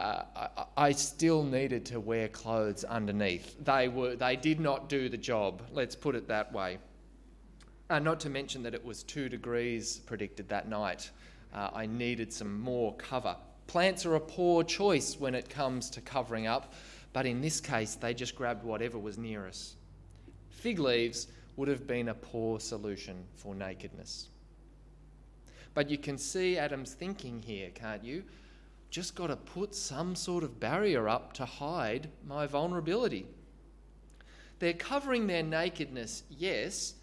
Uh, 0.00 0.24
I, 0.34 0.64
I, 0.86 0.92
still 0.92 1.44
needed 1.44 1.84
to 1.86 2.00
wear 2.00 2.26
clothes 2.28 2.84
underneath. 2.84 3.62
They, 3.62 3.88
were, 3.88 4.16
they 4.16 4.34
did 4.34 4.58
not 4.58 4.88
do 4.88 5.10
the 5.10 5.18
job, 5.18 5.60
let's 5.72 5.94
put 5.94 6.14
it 6.14 6.26
that 6.28 6.50
way. 6.54 6.78
Uh, 7.90 7.98
not 7.98 8.18
to 8.20 8.30
mention 8.30 8.62
that 8.62 8.72
it 8.72 8.82
was 8.82 9.02
two 9.02 9.28
degrees 9.28 9.98
predicted 10.06 10.48
that 10.48 10.70
night. 10.70 11.10
Uh, 11.52 11.68
I 11.74 11.84
needed 11.84 12.32
some 12.32 12.58
more 12.58 12.94
cover. 12.96 13.36
Plants 13.66 14.06
are 14.06 14.14
a 14.14 14.20
poor 14.20 14.64
choice 14.64 15.20
when 15.20 15.34
it 15.34 15.50
comes 15.50 15.90
to 15.90 16.00
covering 16.00 16.46
up, 16.46 16.72
but 17.12 17.26
in 17.26 17.42
this 17.42 17.60
case, 17.60 17.94
they 17.94 18.14
just 18.14 18.34
grabbed 18.34 18.64
whatever 18.64 18.98
was 18.98 19.18
near 19.18 19.46
us. 19.46 19.74
Fig 20.48 20.78
leaves 20.78 21.26
would 21.56 21.68
have 21.68 21.86
been 21.86 22.08
a 22.08 22.14
poor 22.14 22.58
solution 22.58 23.22
for 23.36 23.54
nakedness. 23.54 24.30
But 25.74 25.90
you 25.90 25.98
can 25.98 26.16
see 26.16 26.56
Adam's 26.56 26.94
thinking 26.94 27.42
here, 27.42 27.68
can't 27.74 28.02
you? 28.02 28.24
Just 28.90 29.14
got 29.14 29.28
to 29.28 29.36
put 29.36 29.74
some 29.74 30.16
sort 30.16 30.42
of 30.42 30.58
barrier 30.58 31.08
up 31.08 31.32
to 31.34 31.44
hide 31.44 32.10
my 32.26 32.46
vulnerability. 32.46 33.26
They're 34.58 34.72
covering 34.72 35.26
their 35.26 35.42
nakedness, 35.42 36.24
yes, 36.28 36.94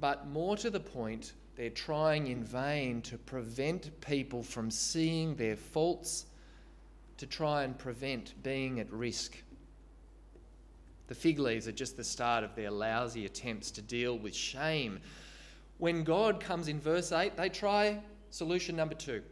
but 0.00 0.28
more 0.28 0.56
to 0.56 0.70
the 0.70 0.80
point, 0.80 1.32
they're 1.56 1.70
trying 1.70 2.28
in 2.28 2.44
vain 2.44 3.02
to 3.02 3.18
prevent 3.18 4.00
people 4.00 4.42
from 4.42 4.70
seeing 4.70 5.34
their 5.34 5.56
faults, 5.56 6.26
to 7.16 7.26
try 7.26 7.64
and 7.64 7.76
prevent 7.76 8.34
being 8.42 8.78
at 8.78 8.92
risk. 8.92 9.36
The 11.08 11.14
fig 11.14 11.38
leaves 11.38 11.66
are 11.66 11.72
just 11.72 11.96
the 11.96 12.04
start 12.04 12.44
of 12.44 12.54
their 12.54 12.70
lousy 12.70 13.26
attempts 13.26 13.70
to 13.72 13.82
deal 13.82 14.18
with 14.18 14.34
shame. 14.34 15.00
When 15.78 16.04
God 16.04 16.40
comes 16.40 16.68
in 16.68 16.80
verse 16.80 17.12
8, 17.12 17.36
they 17.36 17.48
try 17.48 18.00
solution 18.30 18.76
number 18.76 18.94
two. 18.94 19.22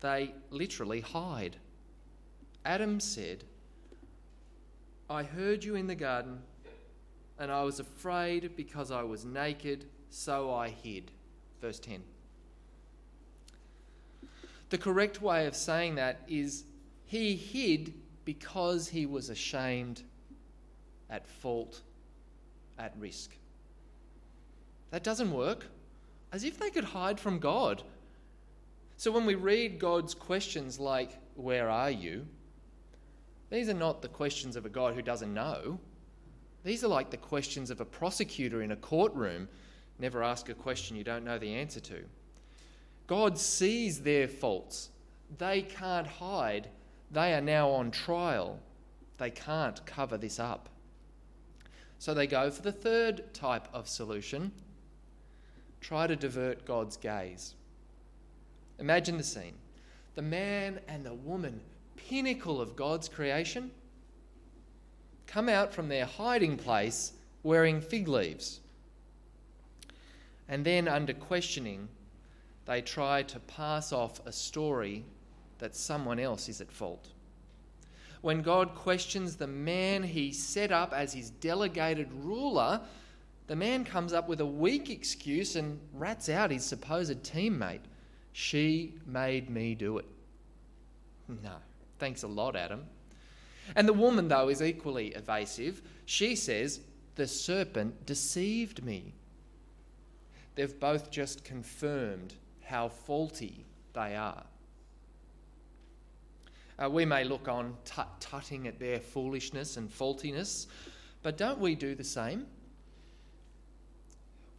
They 0.00 0.34
literally 0.50 1.00
hide. 1.00 1.56
Adam 2.64 3.00
said, 3.00 3.44
I 5.08 5.22
heard 5.22 5.64
you 5.64 5.74
in 5.74 5.86
the 5.86 5.94
garden, 5.94 6.38
and 7.38 7.50
I 7.50 7.62
was 7.62 7.80
afraid 7.80 8.56
because 8.56 8.90
I 8.90 9.02
was 9.02 9.24
naked, 9.24 9.86
so 10.10 10.52
I 10.52 10.68
hid. 10.68 11.10
Verse 11.60 11.78
10. 11.78 12.02
The 14.70 14.78
correct 14.78 15.20
way 15.20 15.46
of 15.46 15.54
saying 15.54 15.96
that 15.96 16.22
is 16.26 16.64
he 17.06 17.36
hid 17.36 17.94
because 18.24 18.88
he 18.88 19.06
was 19.06 19.30
ashamed 19.30 20.02
at 21.10 21.26
fault, 21.26 21.82
at 22.78 22.94
risk. 22.98 23.36
That 24.90 25.02
doesn't 25.02 25.32
work. 25.32 25.66
As 26.32 26.44
if 26.44 26.58
they 26.58 26.70
could 26.70 26.84
hide 26.84 27.20
from 27.20 27.38
God. 27.38 27.82
So 28.96 29.10
when 29.10 29.26
we 29.26 29.34
read 29.34 29.78
God's 29.78 30.14
questions 30.14 30.78
like, 30.78 31.18
Where 31.34 31.68
are 31.68 31.90
you? 31.90 32.26
These 33.50 33.68
are 33.68 33.74
not 33.74 34.02
the 34.02 34.08
questions 34.08 34.56
of 34.56 34.66
a 34.66 34.70
God 34.70 34.94
who 34.94 35.02
doesn't 35.02 35.32
know. 35.32 35.78
These 36.64 36.82
are 36.82 36.88
like 36.88 37.10
the 37.10 37.16
questions 37.16 37.70
of 37.70 37.80
a 37.80 37.84
prosecutor 37.84 38.62
in 38.62 38.72
a 38.72 38.76
courtroom. 38.76 39.48
Never 39.98 40.22
ask 40.22 40.48
a 40.48 40.54
question 40.54 40.96
you 40.96 41.04
don't 41.04 41.24
know 41.24 41.38
the 41.38 41.54
answer 41.54 41.80
to. 41.80 42.04
God 43.06 43.38
sees 43.38 44.00
their 44.00 44.26
faults. 44.26 44.90
They 45.38 45.62
can't 45.62 46.06
hide. 46.06 46.68
They 47.10 47.34
are 47.34 47.40
now 47.40 47.68
on 47.68 47.90
trial. 47.90 48.58
They 49.18 49.30
can't 49.30 49.84
cover 49.86 50.16
this 50.16 50.40
up. 50.40 50.68
So 51.98 52.14
they 52.14 52.26
go 52.26 52.50
for 52.50 52.62
the 52.62 52.72
third 52.72 53.32
type 53.34 53.68
of 53.72 53.88
solution 53.88 54.52
try 55.84 56.06
to 56.06 56.16
divert 56.16 56.64
God's 56.64 56.96
gaze. 56.96 57.54
Imagine 58.78 59.16
the 59.16 59.24
scene 59.24 59.54
the 60.14 60.22
man 60.22 60.78
and 60.86 61.04
the 61.04 61.14
woman, 61.14 61.60
pinnacle 61.96 62.60
of 62.60 62.76
God's 62.76 63.08
creation, 63.08 63.70
come 65.26 65.48
out 65.48 65.74
from 65.74 65.88
their 65.88 66.04
hiding 66.04 66.56
place 66.56 67.12
wearing 67.42 67.80
fig 67.80 68.06
leaves. 68.06 68.60
And 70.48 70.64
then, 70.64 70.86
under 70.86 71.14
questioning, 71.14 71.88
they 72.66 72.80
try 72.80 73.22
to 73.24 73.40
pass 73.40 73.92
off 73.92 74.24
a 74.26 74.32
story 74.32 75.04
that 75.58 75.74
someone 75.74 76.20
else 76.20 76.48
is 76.48 76.60
at 76.60 76.70
fault 76.70 77.08
when 78.24 78.40
God 78.40 78.74
questions 78.74 79.36
the 79.36 79.46
man 79.46 80.02
he 80.02 80.32
set 80.32 80.72
up 80.72 80.94
as 80.94 81.12
his 81.12 81.28
delegated 81.28 82.10
ruler, 82.10 82.80
the 83.48 83.54
man 83.54 83.84
comes 83.84 84.14
up 84.14 84.30
with 84.30 84.40
a 84.40 84.46
weak 84.46 84.88
excuse 84.88 85.56
and 85.56 85.78
rats 85.92 86.30
out 86.30 86.50
his 86.50 86.64
supposed 86.64 87.22
teammate. 87.22 87.82
She 88.34 88.94
made 89.06 89.48
me 89.48 89.76
do 89.76 89.98
it. 89.98 90.06
No, 91.28 91.54
thanks 92.00 92.24
a 92.24 92.26
lot, 92.26 92.56
Adam. 92.56 92.84
And 93.76 93.88
the 93.88 93.92
woman, 93.92 94.26
though, 94.26 94.48
is 94.48 94.60
equally 94.60 95.14
evasive. 95.14 95.80
She 96.04 96.34
says, 96.34 96.80
The 97.14 97.28
serpent 97.28 98.06
deceived 98.06 98.84
me. 98.84 99.14
They've 100.56 100.78
both 100.80 101.12
just 101.12 101.44
confirmed 101.44 102.34
how 102.64 102.88
faulty 102.88 103.64
they 103.92 104.16
are. 104.16 104.42
Uh, 106.76 106.90
we 106.90 107.04
may 107.04 107.22
look 107.22 107.46
on 107.46 107.76
tut 107.84 108.20
tutting 108.20 108.66
at 108.66 108.80
their 108.80 108.98
foolishness 108.98 109.76
and 109.76 109.88
faultiness, 109.88 110.66
but 111.22 111.38
don't 111.38 111.60
we 111.60 111.76
do 111.76 111.94
the 111.94 112.02
same? 112.02 112.46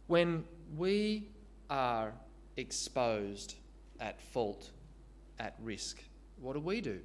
When 0.06 0.44
we 0.78 1.28
are 1.68 2.14
exposed 2.56 3.56
at 4.00 4.20
fault, 4.20 4.70
at 5.38 5.54
risk, 5.62 6.02
what 6.40 6.54
do 6.54 6.60
we 6.60 6.80
do? 6.80 7.00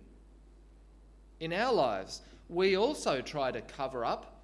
In 1.40 1.54
our 1.54 1.74
lives, 1.74 2.22
we 2.50 2.76
also 2.76 3.22
try 3.22 3.52
to 3.52 3.62
cover 3.62 4.06
up, 4.06 4.42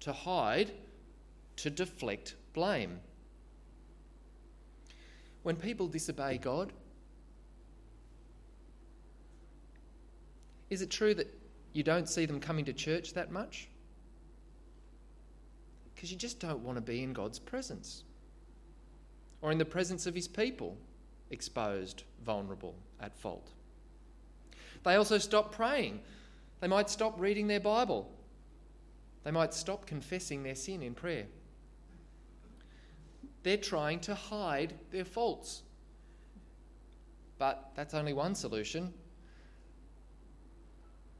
to 0.00 0.12
hide, 0.12 0.72
to 1.56 1.70
deflect 1.70 2.34
blame. 2.52 3.00
When 5.42 5.56
people 5.56 5.88
disobey 5.88 6.38
God, 6.38 6.72
Is 10.70 10.82
it 10.82 10.90
true 10.90 11.14
that 11.14 11.32
you 11.72 11.82
don't 11.82 12.08
see 12.08 12.26
them 12.26 12.40
coming 12.40 12.64
to 12.64 12.72
church 12.72 13.14
that 13.14 13.30
much? 13.30 13.68
Because 15.94 16.10
you 16.10 16.18
just 16.18 16.40
don't 16.40 16.60
want 16.60 16.76
to 16.76 16.82
be 16.82 17.02
in 17.02 17.12
God's 17.12 17.38
presence 17.38 18.04
or 19.42 19.52
in 19.52 19.58
the 19.58 19.64
presence 19.64 20.06
of 20.06 20.14
His 20.14 20.26
people, 20.26 20.76
exposed, 21.30 22.04
vulnerable, 22.24 22.74
at 23.00 23.16
fault. 23.16 23.50
They 24.84 24.94
also 24.94 25.18
stop 25.18 25.52
praying. 25.52 26.00
They 26.60 26.68
might 26.68 26.88
stop 26.88 27.20
reading 27.20 27.48
their 27.48 27.60
Bible. 27.60 28.10
They 29.24 29.30
might 29.30 29.52
stop 29.52 29.86
confessing 29.86 30.42
their 30.42 30.54
sin 30.54 30.82
in 30.82 30.94
prayer. 30.94 31.26
They're 33.42 33.56
trying 33.56 34.00
to 34.00 34.14
hide 34.14 34.74
their 34.90 35.04
faults. 35.04 35.62
But 37.38 37.70
that's 37.74 37.94
only 37.94 38.12
one 38.12 38.34
solution 38.34 38.92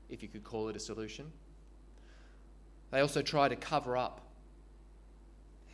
if 0.08 0.22
you 0.22 0.28
could 0.28 0.44
call 0.44 0.68
it 0.68 0.76
a 0.76 0.80
solution. 0.80 1.32
They 2.90 3.00
also 3.00 3.22
try 3.22 3.48
to 3.48 3.56
cover 3.56 3.96
up. 3.96 4.20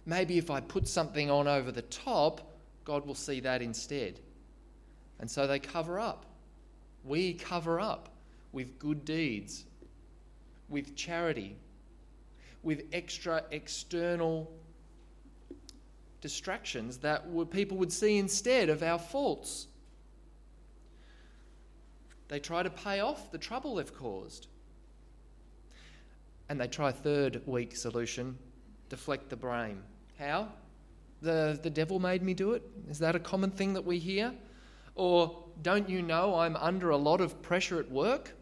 Maybe 0.06 0.38
if 0.38 0.50
I 0.50 0.60
put 0.60 0.88
something 0.88 1.30
on 1.30 1.46
over 1.46 1.70
the 1.70 1.82
top, 1.82 2.51
God 2.84 3.06
will 3.06 3.14
see 3.14 3.40
that 3.40 3.62
instead. 3.62 4.20
And 5.20 5.30
so 5.30 5.46
they 5.46 5.58
cover 5.58 5.98
up. 6.00 6.26
We 7.04 7.34
cover 7.34 7.80
up 7.80 8.08
with 8.52 8.78
good 8.78 9.04
deeds, 9.04 9.64
with 10.68 10.94
charity, 10.94 11.56
with 12.62 12.84
extra 12.92 13.44
external 13.50 14.50
distractions 16.20 16.98
that 16.98 17.24
people 17.50 17.76
would 17.78 17.92
see 17.92 18.18
instead 18.18 18.68
of 18.68 18.82
our 18.82 18.98
faults. 18.98 19.66
They 22.28 22.38
try 22.38 22.62
to 22.62 22.70
pay 22.70 23.00
off 23.00 23.30
the 23.30 23.38
trouble 23.38 23.74
they've 23.74 23.94
caused. 23.94 24.46
And 26.48 26.60
they 26.60 26.66
try 26.66 26.90
a 26.90 26.92
third 26.92 27.42
weak 27.46 27.76
solution 27.76 28.38
deflect 28.88 29.30
the 29.30 29.36
blame. 29.36 29.82
How? 30.18 30.48
The, 31.22 31.58
the 31.62 31.70
devil 31.70 31.98
made 31.98 32.22
me 32.22 32.34
do 32.34 32.52
it? 32.52 32.62
Is 32.90 32.98
that 32.98 33.16
a 33.16 33.20
common 33.20 33.50
thing 33.50 33.72
that 33.72 33.84
we 33.84 33.98
hear? 33.98 34.34
Or 34.94 35.44
don't 35.62 35.88
you 35.88 36.02
know 36.02 36.34
I'm 36.34 36.56
under 36.56 36.90
a 36.90 36.96
lot 36.96 37.20
of 37.20 37.40
pressure 37.40 37.78
at 37.80 37.90
work? 37.90 38.34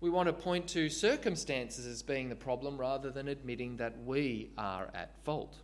We 0.00 0.10
want 0.10 0.26
to 0.26 0.32
point 0.34 0.68
to 0.68 0.90
circumstances 0.90 1.86
as 1.86 2.02
being 2.02 2.28
the 2.28 2.36
problem 2.36 2.76
rather 2.76 3.10
than 3.10 3.28
admitting 3.28 3.78
that 3.78 3.94
we 4.04 4.50
are 4.58 4.90
at 4.92 5.14
fault. 5.24 5.56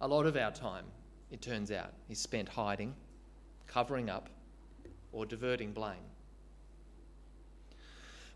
A 0.00 0.08
lot 0.08 0.24
of 0.24 0.36
our 0.36 0.50
time, 0.50 0.84
it 1.30 1.42
turns 1.42 1.70
out, 1.70 1.92
is 2.08 2.18
spent 2.18 2.48
hiding 2.48 2.94
covering 3.66 4.08
up, 4.08 4.28
or 5.12 5.26
diverting 5.26 5.72
blame. 5.72 5.96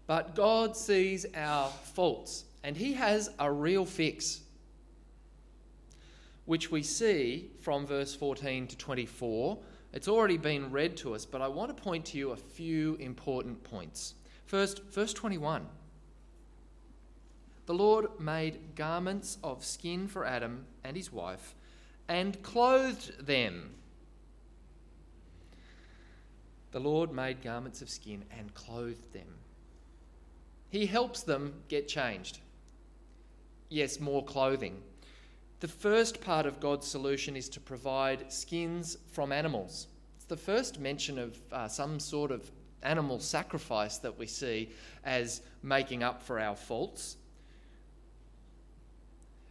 But 0.06 0.34
God 0.34 0.76
sees 0.76 1.24
our 1.34 1.68
faults, 1.68 2.44
and 2.62 2.76
He 2.76 2.92
has 2.94 3.30
a 3.38 3.50
real 3.50 3.84
fix, 3.84 4.40
which 6.44 6.70
we 6.70 6.82
see 6.82 7.50
from 7.60 7.86
verse 7.86 8.14
14 8.14 8.66
to 8.68 8.76
24. 8.76 9.58
It's 9.92 10.08
already 10.08 10.36
been 10.36 10.70
read 10.70 10.96
to 10.98 11.14
us, 11.14 11.24
but 11.24 11.42
I 11.42 11.48
want 11.48 11.76
to 11.76 11.82
point 11.82 12.04
to 12.06 12.18
you 12.18 12.30
a 12.30 12.36
few 12.36 12.94
important 12.96 13.62
points. 13.64 14.14
First, 14.46 14.82
verse 14.84 15.12
21. 15.12 15.66
The 17.66 17.74
Lord 17.74 18.18
made 18.18 18.74
garments 18.74 19.38
of 19.44 19.64
skin 19.64 20.08
for 20.08 20.24
Adam 20.24 20.66
and 20.82 20.96
his 20.96 21.12
wife 21.12 21.54
and 22.08 22.42
clothed 22.42 23.24
them. 23.24 23.70
The 26.72 26.80
Lord 26.80 27.12
made 27.12 27.42
garments 27.42 27.82
of 27.82 27.88
skin 27.88 28.24
and 28.36 28.52
clothed 28.54 29.12
them. 29.12 29.38
He 30.68 30.86
helps 30.86 31.22
them 31.22 31.54
get 31.68 31.86
changed. 31.86 32.40
Yes, 33.70 33.98
more 33.98 34.22
clothing. 34.22 34.82
The 35.60 35.68
first 35.68 36.20
part 36.20 36.44
of 36.44 36.60
God's 36.60 36.86
solution 36.86 37.36
is 37.36 37.48
to 37.50 37.60
provide 37.60 38.30
skins 38.30 38.98
from 39.12 39.32
animals. 39.32 39.86
It's 40.16 40.26
the 40.26 40.36
first 40.36 40.78
mention 40.78 41.18
of 41.18 41.38
uh, 41.50 41.68
some 41.68 41.98
sort 41.98 42.30
of 42.30 42.50
animal 42.82 43.18
sacrifice 43.18 43.96
that 43.98 44.18
we 44.18 44.26
see 44.26 44.70
as 45.04 45.40
making 45.62 46.02
up 46.02 46.22
for 46.22 46.38
our 46.38 46.56
faults. 46.56 47.16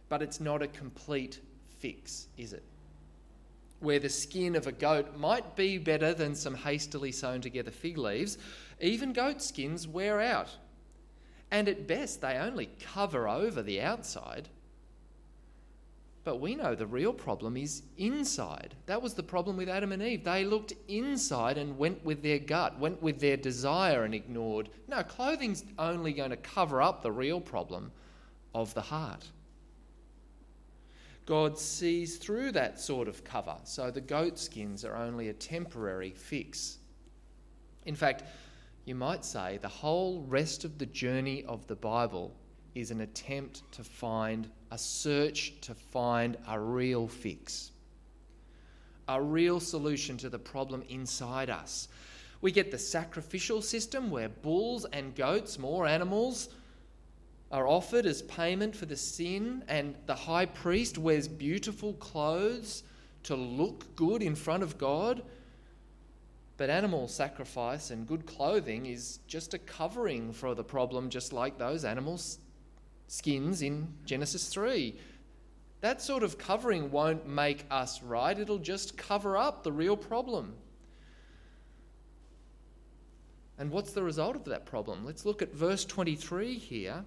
But 0.08 0.22
it's 0.22 0.40
not 0.40 0.62
a 0.62 0.68
complete 0.68 1.40
fix, 1.80 2.28
is 2.36 2.52
it? 2.52 2.62
where 3.80 3.98
the 3.98 4.08
skin 4.08 4.54
of 4.54 4.66
a 4.66 4.72
goat 4.72 5.16
might 5.16 5.56
be 5.56 5.78
better 5.78 6.12
than 6.14 6.34
some 6.34 6.54
hastily 6.54 7.10
sewn 7.10 7.40
together 7.40 7.70
fig 7.70 7.98
leaves, 7.98 8.38
even 8.80 9.12
goat 9.12 9.42
skins 9.42 9.88
wear 9.88 10.20
out. 10.20 10.50
And 11.50 11.68
at 11.68 11.86
best, 11.86 12.20
they 12.20 12.34
only 12.34 12.70
cover 12.80 13.28
over 13.28 13.62
the 13.62 13.80
outside. 13.80 14.48
But 16.22 16.36
we 16.40 16.54
know 16.54 16.74
the 16.74 16.86
real 16.86 17.12
problem 17.12 17.56
is 17.56 17.82
inside. 17.96 18.74
That 18.86 19.00
was 19.00 19.14
the 19.14 19.22
problem 19.22 19.56
with 19.56 19.68
Adam 19.68 19.90
and 19.90 20.02
Eve. 20.02 20.22
They 20.22 20.44
looked 20.44 20.74
inside 20.86 21.56
and 21.56 21.78
went 21.78 22.04
with 22.04 22.22
their 22.22 22.38
gut, 22.38 22.78
went 22.78 23.02
with 23.02 23.20
their 23.20 23.38
desire 23.38 24.04
and 24.04 24.14
ignored. 24.14 24.68
No, 24.86 25.02
clothing's 25.02 25.64
only 25.78 26.12
going 26.12 26.30
to 26.30 26.36
cover 26.36 26.82
up 26.82 27.02
the 27.02 27.10
real 27.10 27.40
problem 27.40 27.90
of 28.54 28.74
the 28.74 28.82
heart. 28.82 29.26
God 31.24 31.58
sees 31.58 32.16
through 32.16 32.52
that 32.52 32.80
sort 32.80 33.08
of 33.08 33.24
cover, 33.24 33.56
so 33.64 33.90
the 33.90 34.00
goat 34.00 34.38
skins 34.38 34.84
are 34.84 34.96
only 34.96 35.28
a 35.28 35.32
temporary 35.32 36.10
fix. 36.10 36.78
In 37.86 37.94
fact, 37.94 38.24
you 38.84 38.94
might 38.94 39.24
say 39.24 39.58
the 39.58 39.68
whole 39.68 40.22
rest 40.22 40.64
of 40.64 40.78
the 40.78 40.86
journey 40.86 41.44
of 41.44 41.66
the 41.66 41.76
Bible 41.76 42.34
is 42.74 42.90
an 42.90 43.00
attempt 43.00 43.70
to 43.72 43.84
find 43.84 44.48
a 44.70 44.78
search 44.78 45.54
to 45.62 45.74
find 45.74 46.36
a 46.48 46.58
real 46.58 47.08
fix, 47.08 47.72
a 49.08 49.20
real 49.20 49.60
solution 49.60 50.16
to 50.18 50.28
the 50.28 50.38
problem 50.38 50.82
inside 50.88 51.50
us. 51.50 51.88
We 52.40 52.52
get 52.52 52.70
the 52.70 52.78
sacrificial 52.78 53.60
system 53.60 54.10
where 54.10 54.28
bulls 54.28 54.86
and 54.86 55.14
goats, 55.14 55.58
more 55.58 55.86
animals, 55.86 56.48
are 57.50 57.66
offered 57.66 58.06
as 58.06 58.22
payment 58.22 58.74
for 58.76 58.86
the 58.86 58.96
sin, 58.96 59.64
and 59.68 59.94
the 60.06 60.14
high 60.14 60.46
priest 60.46 60.96
wears 60.96 61.26
beautiful 61.26 61.94
clothes 61.94 62.84
to 63.24 63.34
look 63.34 63.94
good 63.96 64.22
in 64.22 64.34
front 64.34 64.62
of 64.62 64.78
God. 64.78 65.22
But 66.60 66.68
animal 66.68 67.08
sacrifice 67.08 67.90
and 67.90 68.06
good 68.06 68.26
clothing 68.26 68.84
is 68.84 69.20
just 69.26 69.54
a 69.54 69.58
covering 69.58 70.30
for 70.34 70.54
the 70.54 70.62
problem, 70.62 71.08
just 71.08 71.32
like 71.32 71.56
those 71.56 71.86
animals' 71.86 72.38
skins 73.06 73.62
in 73.62 73.88
Genesis 74.04 74.46
3. 74.48 74.94
That 75.80 76.02
sort 76.02 76.22
of 76.22 76.36
covering 76.36 76.90
won't 76.90 77.26
make 77.26 77.64
us 77.70 78.02
right, 78.02 78.38
it'll 78.38 78.58
just 78.58 78.98
cover 78.98 79.38
up 79.38 79.62
the 79.62 79.72
real 79.72 79.96
problem. 79.96 80.52
And 83.56 83.70
what's 83.70 83.94
the 83.94 84.02
result 84.02 84.36
of 84.36 84.44
that 84.44 84.66
problem? 84.66 85.06
Let's 85.06 85.24
look 85.24 85.40
at 85.40 85.54
verse 85.54 85.86
23 85.86 86.58
here 86.58 87.06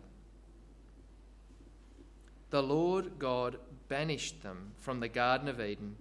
the 2.49 2.63
Lord 2.63 3.19
God 3.19 3.57
banished 3.87 4.41
them 4.41 4.71
from 4.79 4.99
the 4.99 5.09
Garden 5.09 5.47
of 5.47 5.61
Eden 5.61 5.95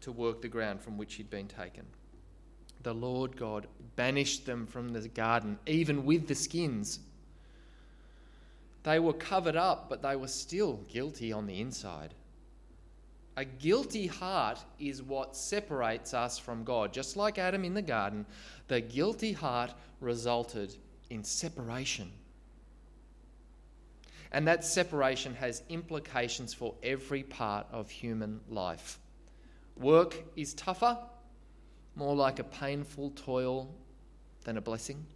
to 0.00 0.10
work 0.10 0.42
the 0.42 0.48
ground 0.48 0.80
from 0.80 0.98
which 0.98 1.14
he'd 1.14 1.30
been 1.30 1.46
taken. 1.46 1.86
The 2.84 2.94
Lord 2.94 3.36
God 3.36 3.66
banished 3.96 4.46
them 4.46 4.66
from 4.66 4.90
the 4.90 5.08
garden, 5.08 5.58
even 5.66 6.04
with 6.04 6.28
the 6.28 6.34
skins. 6.34 7.00
They 8.82 8.98
were 8.98 9.14
covered 9.14 9.56
up, 9.56 9.88
but 9.88 10.02
they 10.02 10.16
were 10.16 10.28
still 10.28 10.80
guilty 10.88 11.32
on 11.32 11.46
the 11.46 11.60
inside. 11.60 12.12
A 13.36 13.44
guilty 13.44 14.06
heart 14.06 14.62
is 14.78 15.02
what 15.02 15.34
separates 15.34 16.12
us 16.12 16.38
from 16.38 16.62
God. 16.62 16.92
Just 16.92 17.16
like 17.16 17.38
Adam 17.38 17.64
in 17.64 17.72
the 17.72 17.82
garden, 17.82 18.26
the 18.68 18.82
guilty 18.82 19.32
heart 19.32 19.72
resulted 20.00 20.76
in 21.08 21.24
separation. 21.24 22.12
And 24.30 24.46
that 24.46 24.62
separation 24.62 25.34
has 25.36 25.62
implications 25.70 26.52
for 26.52 26.74
every 26.82 27.22
part 27.22 27.66
of 27.72 27.88
human 27.88 28.40
life. 28.50 28.98
Work 29.76 30.16
is 30.36 30.52
tougher, 30.54 30.98
more 31.96 32.14
like 32.14 32.38
a 32.38 32.44
painful 32.44 33.10
toil 33.10 33.74
than 34.44 34.56
a 34.56 34.60
blessing. 34.60 35.06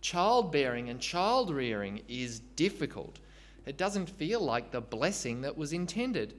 Childbearing 0.00 0.88
and 0.88 1.00
child 1.00 1.50
rearing 1.50 2.02
is 2.08 2.40
difficult. 2.40 3.18
It 3.66 3.76
doesn't 3.76 4.10
feel 4.10 4.40
like 4.40 4.70
the 4.70 4.80
blessing 4.80 5.42
that 5.42 5.56
was 5.56 5.72
intended. 5.72 6.34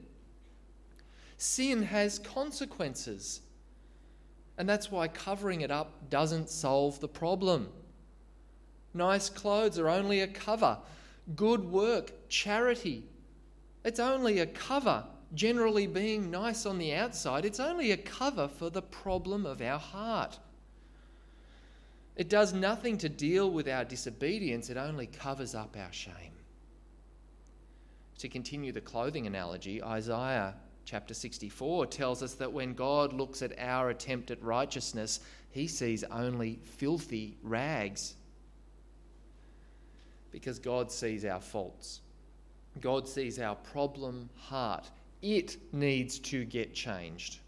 Sin 1.38 1.82
has 1.82 2.18
consequences. 2.18 3.40
And 4.58 4.68
that's 4.68 4.90
why 4.90 5.08
covering 5.08 5.62
it 5.62 5.70
up 5.70 6.10
doesn't 6.10 6.48
solve 6.48 7.00
the 7.00 7.08
problem. 7.08 7.68
Nice 8.92 9.28
clothes 9.28 9.78
are 9.78 9.88
only 9.88 10.20
a 10.20 10.28
cover 10.28 10.78
good 11.36 11.64
work, 11.64 12.12
charity. 12.28 13.04
It's 13.84 14.00
only 14.00 14.40
a 14.40 14.46
cover, 14.46 15.04
generally 15.34 15.86
being 15.86 16.30
nice 16.30 16.66
on 16.66 16.78
the 16.78 16.94
outside, 16.94 17.44
it's 17.44 17.60
only 17.60 17.90
a 17.92 17.96
cover 17.96 18.48
for 18.48 18.70
the 18.70 18.82
problem 18.82 19.44
of 19.46 19.60
our 19.60 19.78
heart. 19.78 20.38
It 22.16 22.28
does 22.28 22.52
nothing 22.52 22.96
to 22.98 23.08
deal 23.08 23.50
with 23.50 23.68
our 23.68 23.84
disobedience, 23.84 24.70
it 24.70 24.76
only 24.76 25.06
covers 25.06 25.54
up 25.54 25.76
our 25.76 25.92
shame. 25.92 26.32
To 28.18 28.28
continue 28.28 28.72
the 28.72 28.80
clothing 28.80 29.26
analogy, 29.26 29.82
Isaiah 29.82 30.54
chapter 30.84 31.14
64 31.14 31.86
tells 31.86 32.22
us 32.22 32.34
that 32.34 32.52
when 32.52 32.74
God 32.74 33.12
looks 33.12 33.42
at 33.42 33.58
our 33.58 33.90
attempt 33.90 34.30
at 34.30 34.42
righteousness, 34.42 35.20
he 35.50 35.66
sees 35.66 36.04
only 36.04 36.60
filthy 36.64 37.36
rags 37.42 38.14
because 40.30 40.58
God 40.58 40.90
sees 40.90 41.24
our 41.24 41.40
faults. 41.40 42.00
God 42.80 43.08
sees 43.08 43.38
our 43.38 43.54
problem 43.54 44.28
heart. 44.36 44.90
It 45.24 45.56
needs 45.72 46.18
to 46.18 46.44
get 46.44 46.74
changed. 46.74 47.38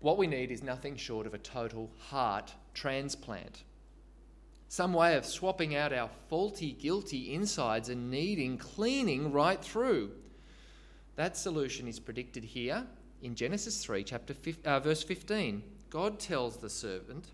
What 0.00 0.16
we 0.16 0.26
need 0.26 0.50
is 0.50 0.62
nothing 0.62 0.96
short 0.96 1.26
of 1.26 1.34
a 1.34 1.38
total 1.38 1.90
heart 1.98 2.54
transplant. 2.72 3.64
Some 4.68 4.94
way 4.94 5.16
of 5.18 5.26
swapping 5.26 5.76
out 5.76 5.92
our 5.92 6.08
faulty, 6.30 6.72
guilty 6.72 7.34
insides 7.34 7.90
and 7.90 8.10
needing 8.10 8.56
cleaning 8.56 9.30
right 9.30 9.62
through. 9.62 10.12
That 11.16 11.36
solution 11.36 11.86
is 11.86 12.00
predicted 12.00 12.42
here 12.42 12.86
in 13.20 13.34
Genesis 13.34 13.84
3, 13.84 14.02
chapter 14.02 14.32
5, 14.32 14.58
uh, 14.64 14.80
verse 14.80 15.02
15. 15.02 15.62
God 15.90 16.18
tells 16.18 16.56
the 16.56 16.70
servant, 16.70 17.26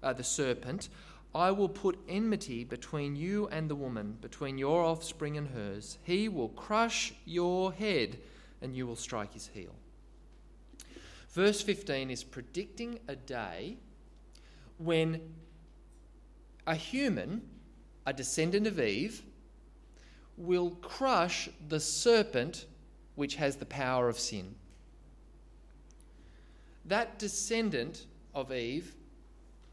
uh, 0.00 0.12
the 0.12 0.22
serpent, 0.22 0.88
I 1.34 1.52
will 1.52 1.68
put 1.68 1.98
enmity 2.08 2.64
between 2.64 3.14
you 3.14 3.48
and 3.48 3.70
the 3.70 3.76
woman, 3.76 4.18
between 4.20 4.58
your 4.58 4.82
offspring 4.82 5.36
and 5.36 5.48
hers. 5.48 5.98
He 6.02 6.28
will 6.28 6.48
crush 6.48 7.12
your 7.24 7.72
head, 7.72 8.18
and 8.60 8.74
you 8.74 8.86
will 8.86 8.96
strike 8.96 9.34
his 9.34 9.48
heel. 9.54 9.74
Verse 11.30 11.62
15 11.62 12.10
is 12.10 12.24
predicting 12.24 12.98
a 13.06 13.14
day 13.14 13.76
when 14.78 15.20
a 16.66 16.74
human, 16.74 17.42
a 18.04 18.12
descendant 18.12 18.66
of 18.66 18.80
Eve, 18.80 19.22
will 20.36 20.70
crush 20.82 21.48
the 21.68 21.78
serpent 21.78 22.66
which 23.14 23.36
has 23.36 23.56
the 23.56 23.66
power 23.66 24.08
of 24.08 24.18
sin. 24.18 24.54
That 26.84 27.18
descendant 27.18 28.06
of 28.34 28.52
Eve 28.52 28.94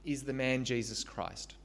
is 0.08 0.24
the 0.24 0.34
man 0.34 0.65
Jesus 0.65 1.04
Christ. 1.04 1.56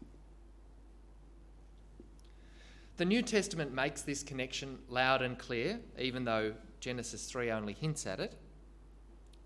The 2.99 3.05
New 3.07 3.23
Testament 3.23 3.73
makes 3.73 4.03
this 4.03 4.23
connection 4.23 4.79
loud 4.89 5.23
and 5.23 5.39
clear, 5.39 5.81
even 5.99 6.25
though 6.25 6.53
Genesis 6.81 7.25
3 7.31 7.51
only 7.51 7.73
hints 7.73 8.07
at 8.07 8.21
it. 8.21 8.35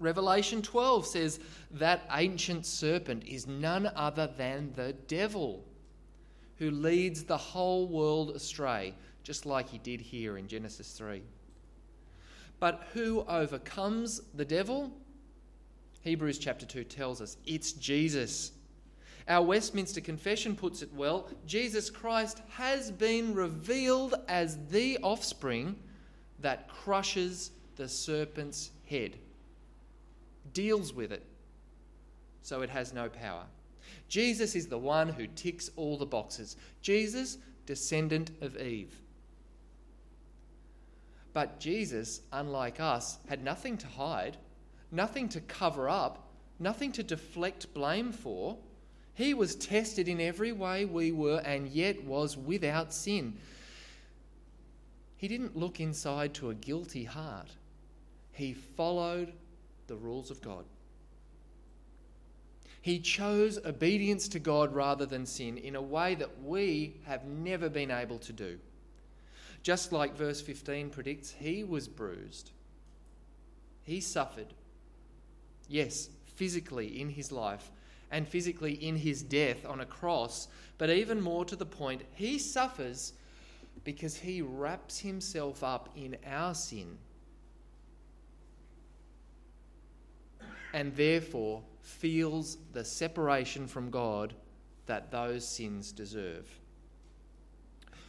Revelation 0.00 0.62
12 0.62 1.06
says 1.06 1.40
that 1.70 2.02
ancient 2.12 2.66
serpent 2.66 3.24
is 3.24 3.46
none 3.46 3.90
other 3.94 4.26
than 4.26 4.72
the 4.74 4.94
devil 5.06 5.64
who 6.58 6.70
leads 6.70 7.24
the 7.24 7.36
whole 7.36 7.86
world 7.86 8.30
astray, 8.30 8.94
just 9.22 9.46
like 9.46 9.68
he 9.68 9.78
did 9.78 10.00
here 10.00 10.38
in 10.38 10.48
Genesis 10.48 10.92
3. 10.92 11.22
But 12.58 12.88
who 12.94 13.24
overcomes 13.28 14.20
the 14.34 14.44
devil? 14.44 14.90
Hebrews 16.00 16.38
chapter 16.38 16.64
2 16.64 16.84
tells 16.84 17.20
us 17.20 17.36
it's 17.46 17.72
Jesus. 17.72 18.52
Our 19.28 19.44
Westminster 19.44 20.00
Confession 20.00 20.54
puts 20.54 20.82
it 20.82 20.92
well 20.94 21.28
Jesus 21.46 21.90
Christ 21.90 22.42
has 22.50 22.90
been 22.90 23.34
revealed 23.34 24.14
as 24.28 24.58
the 24.70 24.98
offspring 25.02 25.76
that 26.40 26.68
crushes 26.68 27.50
the 27.76 27.88
serpent's 27.88 28.70
head, 28.88 29.16
deals 30.52 30.92
with 30.92 31.12
it 31.12 31.24
so 32.42 32.62
it 32.62 32.70
has 32.70 32.92
no 32.92 33.08
power. 33.08 33.42
Jesus 34.08 34.54
is 34.54 34.68
the 34.68 34.78
one 34.78 35.08
who 35.08 35.26
ticks 35.26 35.70
all 35.74 35.96
the 35.96 36.06
boxes. 36.06 36.56
Jesus, 36.80 37.38
descendant 37.66 38.30
of 38.40 38.56
Eve. 38.56 38.94
But 41.32 41.58
Jesus, 41.58 42.20
unlike 42.32 42.78
us, 42.78 43.18
had 43.28 43.42
nothing 43.42 43.76
to 43.78 43.86
hide, 43.88 44.36
nothing 44.92 45.28
to 45.30 45.40
cover 45.40 45.88
up, 45.88 46.30
nothing 46.58 46.92
to 46.92 47.02
deflect 47.02 47.74
blame 47.74 48.12
for. 48.12 48.56
He 49.16 49.32
was 49.32 49.56
tested 49.56 50.08
in 50.08 50.20
every 50.20 50.52
way 50.52 50.84
we 50.84 51.10
were, 51.10 51.38
and 51.38 51.68
yet 51.68 52.04
was 52.04 52.36
without 52.36 52.92
sin. 52.92 53.38
He 55.16 55.26
didn't 55.26 55.56
look 55.56 55.80
inside 55.80 56.34
to 56.34 56.50
a 56.50 56.54
guilty 56.54 57.04
heart, 57.04 57.48
he 58.32 58.52
followed 58.52 59.32
the 59.86 59.96
rules 59.96 60.30
of 60.30 60.42
God. 60.42 60.66
He 62.82 63.00
chose 63.00 63.58
obedience 63.64 64.28
to 64.28 64.38
God 64.38 64.74
rather 64.74 65.06
than 65.06 65.24
sin 65.24 65.56
in 65.56 65.74
a 65.74 65.82
way 65.82 66.14
that 66.16 66.42
we 66.42 67.00
have 67.06 67.24
never 67.24 67.70
been 67.70 67.90
able 67.90 68.18
to 68.18 68.32
do. 68.34 68.58
Just 69.62 69.92
like 69.92 70.14
verse 70.14 70.42
15 70.42 70.90
predicts, 70.90 71.32
he 71.32 71.64
was 71.64 71.88
bruised. 71.88 72.50
He 73.82 74.00
suffered. 74.00 74.52
Yes, 75.68 76.10
physically 76.36 77.00
in 77.00 77.08
his 77.08 77.32
life 77.32 77.72
and 78.10 78.28
physically 78.28 78.74
in 78.74 78.96
his 78.96 79.22
death 79.22 79.66
on 79.66 79.80
a 79.80 79.86
cross, 79.86 80.48
but 80.78 80.90
even 80.90 81.20
more 81.20 81.44
to 81.44 81.56
the 81.56 81.66
point, 81.66 82.02
he 82.14 82.38
suffers 82.38 83.12
because 83.84 84.16
he 84.16 84.42
wraps 84.42 85.00
himself 85.00 85.62
up 85.62 85.90
in 85.96 86.16
our 86.26 86.54
sin 86.54 86.98
and 90.72 90.94
therefore 90.94 91.62
feels 91.80 92.58
the 92.72 92.84
separation 92.84 93.66
from 93.66 93.90
God 93.90 94.34
that 94.86 95.10
those 95.10 95.46
sins 95.46 95.92
deserve. 95.92 96.46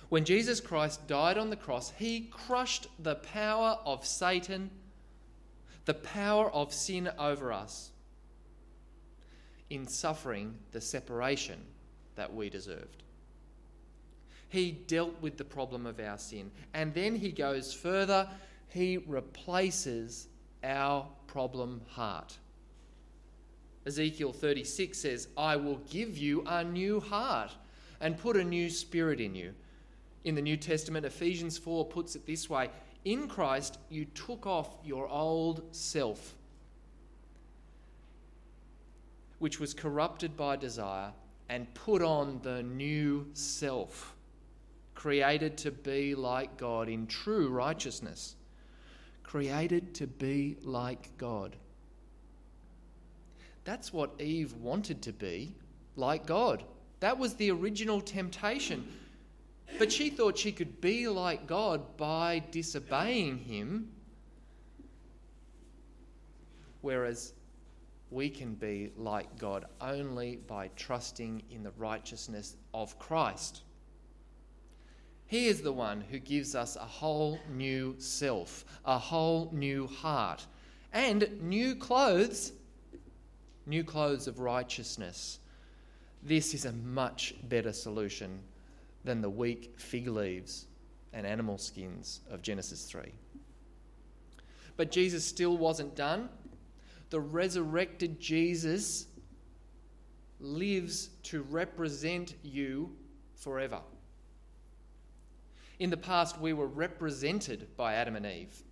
When 0.09 0.25
Jesus 0.25 0.59
Christ 0.59 1.07
died 1.07 1.37
on 1.37 1.49
the 1.49 1.55
cross, 1.55 1.93
he 1.97 2.29
crushed 2.31 2.87
the 2.99 3.15
power 3.15 3.77
of 3.85 4.05
Satan, 4.05 4.69
the 5.85 5.93
power 5.93 6.51
of 6.51 6.73
sin 6.73 7.09
over 7.19 7.51
us, 7.51 7.91
in 9.69 9.87
suffering 9.87 10.55
the 10.71 10.81
separation 10.81 11.59
that 12.15 12.33
we 12.33 12.49
deserved. 12.49 13.03
He 14.49 14.71
dealt 14.71 15.21
with 15.21 15.37
the 15.37 15.43
problem 15.43 15.85
of 15.85 15.99
our 15.99 16.17
sin. 16.17 16.51
And 16.73 16.93
then 16.93 17.15
he 17.15 17.31
goes 17.31 17.73
further, 17.73 18.29
he 18.69 18.97
replaces 18.97 20.27
our 20.63 21.05
problem 21.27 21.81
heart. 21.89 22.37
Ezekiel 23.85 24.33
36 24.33 24.97
says, 24.97 25.27
I 25.37 25.55
will 25.55 25.81
give 25.89 26.17
you 26.17 26.43
a 26.47 26.63
new 26.63 26.99
heart 26.99 27.51
and 27.99 28.17
put 28.17 28.37
a 28.37 28.43
new 28.43 28.69
spirit 28.69 29.19
in 29.19 29.35
you 29.35 29.53
in 30.27 30.35
the 30.35 30.41
New 30.41 30.57
Testament, 30.57 31.05
Ephesians 31.05 31.57
4 31.57 31.85
puts 31.85 32.15
it 32.15 32.25
this 32.25 32.49
way 32.49 32.69
In 33.05 33.27
Christ, 33.27 33.79
you 33.89 34.05
took 34.05 34.45
off 34.45 34.75
your 34.83 35.07
old 35.07 35.63
self, 35.73 36.35
which 39.39 39.59
was 39.59 39.73
corrupted 39.73 40.35
by 40.35 40.55
desire, 40.55 41.11
and 41.49 41.73
put 41.73 42.01
on 42.01 42.39
the 42.43 42.63
new 42.63 43.27
self, 43.33 44.15
created 44.95 45.57
to 45.57 45.71
be 45.71 46.15
like 46.15 46.57
God 46.57 46.89
in 46.89 47.07
true 47.07 47.49
righteousness. 47.49 48.35
Created 49.23 49.93
to 49.95 50.07
be 50.07 50.57
like 50.61 51.17
God. 51.17 51.55
That's 53.63 53.91
what 53.91 54.19
Eve 54.19 54.53
wanted 54.53 55.01
to 55.03 55.11
be, 55.11 55.53
like 55.97 56.25
God. 56.25 56.63
That 57.01 57.17
was 57.17 57.35
the 57.35 57.51
original 57.51 57.99
temptation. 58.01 58.87
But 59.77 59.91
she 59.91 60.09
thought 60.09 60.37
she 60.37 60.51
could 60.51 60.79
be 60.79 61.07
like 61.07 61.45
God 61.45 61.97
by 61.97 62.41
disobeying 62.51 63.39
Him, 63.39 63.89
whereas 66.81 67.33
we 68.09 68.29
can 68.29 68.55
be 68.55 68.91
like 68.95 69.37
God 69.37 69.65
only 69.81 70.37
by 70.47 70.69
trusting 70.75 71.43
in 71.51 71.63
the 71.63 71.71
righteousness 71.77 72.55
of 72.73 72.97
Christ. 72.99 73.63
He 75.25 75.47
is 75.47 75.61
the 75.61 75.73
one 75.73 75.99
who 75.99 76.19
gives 76.19 76.55
us 76.55 76.77
a 76.77 76.85
whole 76.85 77.39
new 77.51 77.95
self, 77.97 78.63
a 78.85 78.97
whole 78.97 79.49
new 79.51 79.87
heart, 79.87 80.45
and 80.93 81.41
new 81.41 81.75
clothes, 81.75 82.53
new 83.65 83.83
clothes 83.83 84.27
of 84.27 84.39
righteousness. 84.39 85.39
This 86.23 86.53
is 86.53 86.63
a 86.63 86.71
much 86.71 87.35
better 87.43 87.73
solution 87.73 88.39
than 89.03 89.21
the 89.21 89.29
weak 89.29 89.73
fig 89.77 90.07
leaves 90.07 90.67
and 91.11 91.27
animal 91.27 91.57
skins 91.57 92.21
of 92.29 92.41
Genesis 92.41 92.85
3. 92.85 93.11
But 94.77 94.91
Jesus 94.91 95.25
still 95.25 95.57
wasn't 95.57 95.95
done. 95.95 96.29
The 97.09 97.19
resurrected 97.19 98.19
Jesus 98.19 99.07
lives 100.39 101.09
to 101.23 101.43
represent 101.43 102.35
you 102.43 102.95
forever. 103.35 103.79
In 105.79 105.89
the 105.89 105.97
past, 105.97 106.39
we 106.39 106.53
were 106.53 106.67
represented 106.67 107.67
by 107.77 107.95
Adam 107.95 108.15
and 108.15 108.25
Eve, 108.25 108.63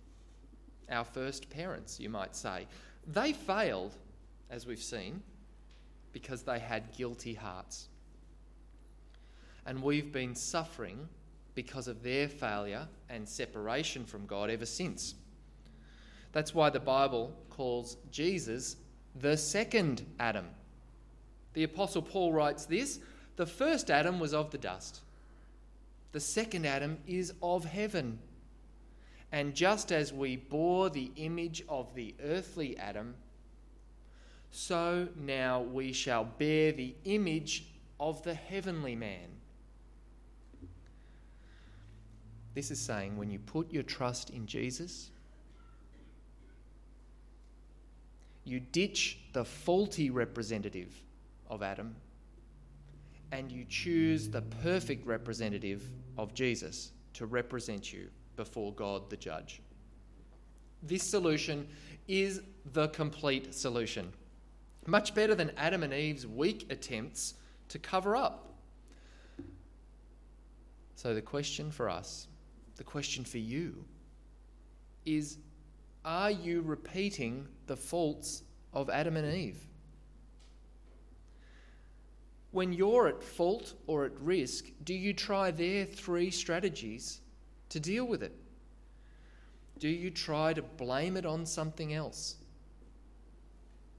our 0.90 1.04
first 1.04 1.48
parents, 1.50 1.98
you 2.00 2.08
might 2.08 2.34
say. 2.34 2.66
They 3.06 3.32
failed, 3.32 3.94
as 4.50 4.66
we've 4.66 4.82
seen, 4.82 5.22
because 6.12 6.42
they 6.42 6.58
had 6.58 6.92
guilty 6.96 7.34
hearts 7.34 7.88
and 9.66 9.82
we've 9.82 10.12
been 10.12 10.34
suffering 10.34 11.08
because 11.54 11.88
of 11.88 12.02
their 12.02 12.28
failure 12.28 12.86
and 13.10 13.28
separation 13.28 14.04
from 14.04 14.24
God 14.26 14.48
ever 14.48 14.64
since. 14.64 15.16
That's 16.36 16.54
why 16.54 16.68
the 16.68 16.80
Bible 16.80 17.32
calls 17.48 17.96
Jesus 18.12 18.76
the 19.18 19.38
second 19.38 20.04
Adam. 20.20 20.44
The 21.54 21.62
Apostle 21.62 22.02
Paul 22.02 22.30
writes 22.34 22.66
this 22.66 23.00
The 23.36 23.46
first 23.46 23.90
Adam 23.90 24.20
was 24.20 24.34
of 24.34 24.50
the 24.50 24.58
dust, 24.58 25.00
the 26.12 26.20
second 26.20 26.66
Adam 26.66 26.98
is 27.06 27.32
of 27.42 27.64
heaven. 27.64 28.18
And 29.32 29.54
just 29.54 29.90
as 29.90 30.12
we 30.12 30.36
bore 30.36 30.90
the 30.90 31.10
image 31.16 31.64
of 31.70 31.94
the 31.94 32.14
earthly 32.22 32.76
Adam, 32.76 33.14
so 34.50 35.08
now 35.18 35.62
we 35.62 35.90
shall 35.90 36.24
bear 36.24 36.70
the 36.70 36.94
image 37.06 37.64
of 37.98 38.22
the 38.24 38.34
heavenly 38.34 38.94
man. 38.94 39.30
This 42.52 42.70
is 42.70 42.78
saying 42.78 43.16
when 43.16 43.30
you 43.30 43.38
put 43.38 43.72
your 43.72 43.84
trust 43.84 44.28
in 44.28 44.44
Jesus, 44.44 45.12
you 48.46 48.60
ditch 48.60 49.18
the 49.32 49.44
faulty 49.44 50.08
representative 50.08 51.02
of 51.50 51.62
Adam 51.62 51.94
and 53.32 53.50
you 53.50 53.64
choose 53.68 54.28
the 54.28 54.40
perfect 54.40 55.04
representative 55.04 55.90
of 56.16 56.32
Jesus 56.32 56.92
to 57.12 57.26
represent 57.26 57.92
you 57.92 58.08
before 58.36 58.72
God 58.72 59.10
the 59.10 59.16
judge. 59.16 59.60
This 60.82 61.02
solution 61.02 61.66
is 62.06 62.40
the 62.72 62.88
complete 62.88 63.52
solution. 63.52 64.12
Much 64.86 65.12
better 65.12 65.34
than 65.34 65.50
Adam 65.56 65.82
and 65.82 65.92
Eve's 65.92 66.26
weak 66.26 66.66
attempts 66.70 67.34
to 67.68 67.80
cover 67.80 68.14
up. 68.14 68.54
So, 70.94 71.14
the 71.14 71.22
question 71.22 71.70
for 71.70 71.90
us 71.90 72.28
the 72.76 72.84
question 72.84 73.24
for 73.24 73.38
you 73.38 73.84
is 75.06 75.38
Are 76.06 76.30
you 76.30 76.62
repeating 76.62 77.48
the 77.66 77.76
faults 77.76 78.44
of 78.72 78.88
Adam 78.88 79.16
and 79.16 79.36
Eve? 79.36 79.66
When 82.52 82.72
you're 82.72 83.08
at 83.08 83.24
fault 83.24 83.74
or 83.88 84.04
at 84.04 84.12
risk, 84.20 84.66
do 84.84 84.94
you 84.94 85.12
try 85.12 85.50
their 85.50 85.84
three 85.84 86.30
strategies 86.30 87.20
to 87.70 87.80
deal 87.80 88.04
with 88.06 88.22
it? 88.22 88.32
Do 89.80 89.88
you 89.88 90.12
try 90.12 90.52
to 90.52 90.62
blame 90.62 91.16
it 91.16 91.26
on 91.26 91.44
something 91.44 91.92
else? 91.92 92.36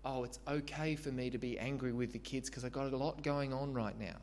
Oh, 0.05 0.23
it's 0.23 0.39
okay 0.47 0.95
for 0.95 1.11
me 1.11 1.29
to 1.29 1.37
be 1.37 1.59
angry 1.59 1.91
with 1.91 2.13
the 2.13 2.19
kids 2.19 2.49
because 2.49 2.63
I've 2.63 2.71
got 2.71 2.93
a 2.93 2.97
lot 2.97 3.21
going 3.21 3.53
on 3.53 3.73
right 3.73 3.99
now. 3.99 4.15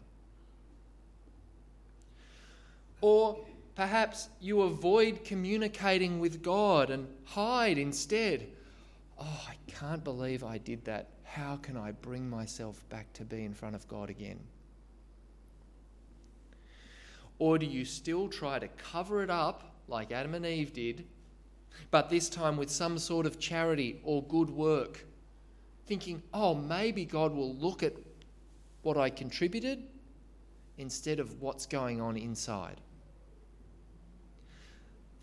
Or 3.02 3.44
Perhaps 3.74 4.28
you 4.40 4.62
avoid 4.62 5.24
communicating 5.24 6.20
with 6.20 6.42
God 6.42 6.90
and 6.90 7.08
hide 7.24 7.76
instead. 7.76 8.46
Oh, 9.18 9.46
I 9.48 9.56
can't 9.66 10.04
believe 10.04 10.44
I 10.44 10.58
did 10.58 10.84
that. 10.84 11.08
How 11.24 11.56
can 11.56 11.76
I 11.76 11.90
bring 11.90 12.30
myself 12.30 12.88
back 12.88 13.12
to 13.14 13.24
be 13.24 13.44
in 13.44 13.54
front 13.54 13.74
of 13.74 13.88
God 13.88 14.10
again? 14.10 14.38
Or 17.38 17.58
do 17.58 17.66
you 17.66 17.84
still 17.84 18.28
try 18.28 18.60
to 18.60 18.68
cover 18.68 19.22
it 19.22 19.30
up 19.30 19.74
like 19.88 20.12
Adam 20.12 20.34
and 20.34 20.46
Eve 20.46 20.72
did, 20.72 21.04
but 21.90 22.08
this 22.08 22.28
time 22.28 22.56
with 22.56 22.70
some 22.70 22.96
sort 22.96 23.26
of 23.26 23.40
charity 23.40 24.00
or 24.04 24.22
good 24.22 24.50
work, 24.50 25.04
thinking, 25.86 26.22
oh, 26.32 26.54
maybe 26.54 27.04
God 27.04 27.34
will 27.34 27.54
look 27.56 27.82
at 27.82 27.94
what 28.82 28.96
I 28.96 29.10
contributed 29.10 29.82
instead 30.78 31.18
of 31.18 31.42
what's 31.42 31.66
going 31.66 32.00
on 32.00 32.16
inside? 32.16 32.80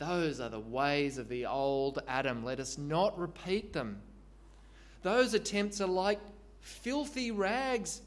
Those 0.02 0.40
are 0.40 0.50
the 0.50 0.60
ways 0.60 1.20
of 1.20 1.30
the 1.30 1.46
old 1.46 2.02
Adam. 2.08 2.44
Let 2.44 2.60
us 2.60 2.80
not 2.80 3.20
repeat 3.20 3.72
them. 3.72 4.02
Those 5.04 5.36
attempts 5.36 5.80
are 5.80 5.88
like 5.88 6.20
filthy 6.60 7.30
rags 7.30 8.02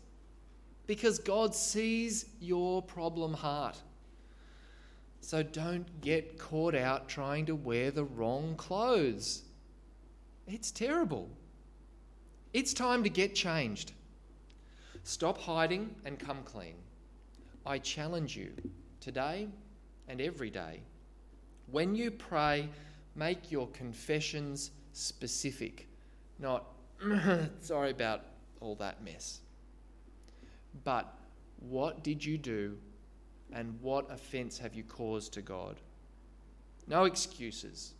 because 0.88 1.20
God 1.20 1.54
sees 1.54 2.26
your 2.40 2.82
problem 2.82 3.32
heart. 3.32 3.80
So 5.20 5.44
don't 5.44 5.86
get 6.00 6.36
caught 6.36 6.74
out 6.74 7.08
trying 7.08 7.46
to 7.46 7.54
wear 7.54 7.92
the 7.92 8.04
wrong 8.04 8.56
clothes. 8.56 9.42
It's 10.48 10.72
terrible. 10.72 11.30
It's 12.52 12.74
time 12.74 13.04
to 13.04 13.08
get 13.08 13.36
changed. 13.36 13.92
Stop 15.04 15.38
hiding 15.38 15.94
and 16.04 16.18
come 16.18 16.42
clean. 16.44 16.74
I 17.64 17.78
challenge 17.78 18.36
you 18.36 18.50
today 19.00 19.46
and 20.08 20.20
every 20.20 20.50
day. 20.50 20.80
When 21.70 21.94
you 21.94 22.10
pray, 22.10 22.68
make 23.14 23.50
your 23.50 23.68
confessions 23.68 24.70
specific, 24.92 25.88
not 26.38 26.66
sorry 27.60 27.90
about 27.90 28.22
all 28.60 28.74
that 28.76 29.02
mess. 29.04 29.40
But 30.84 31.12
what 31.60 32.02
did 32.02 32.24
you 32.24 32.38
do 32.38 32.76
and 33.52 33.78
what 33.80 34.10
offence 34.10 34.58
have 34.58 34.74
you 34.74 34.82
caused 34.82 35.32
to 35.34 35.42
God? 35.42 35.76
No 36.86 37.04
excuses, 37.04 37.94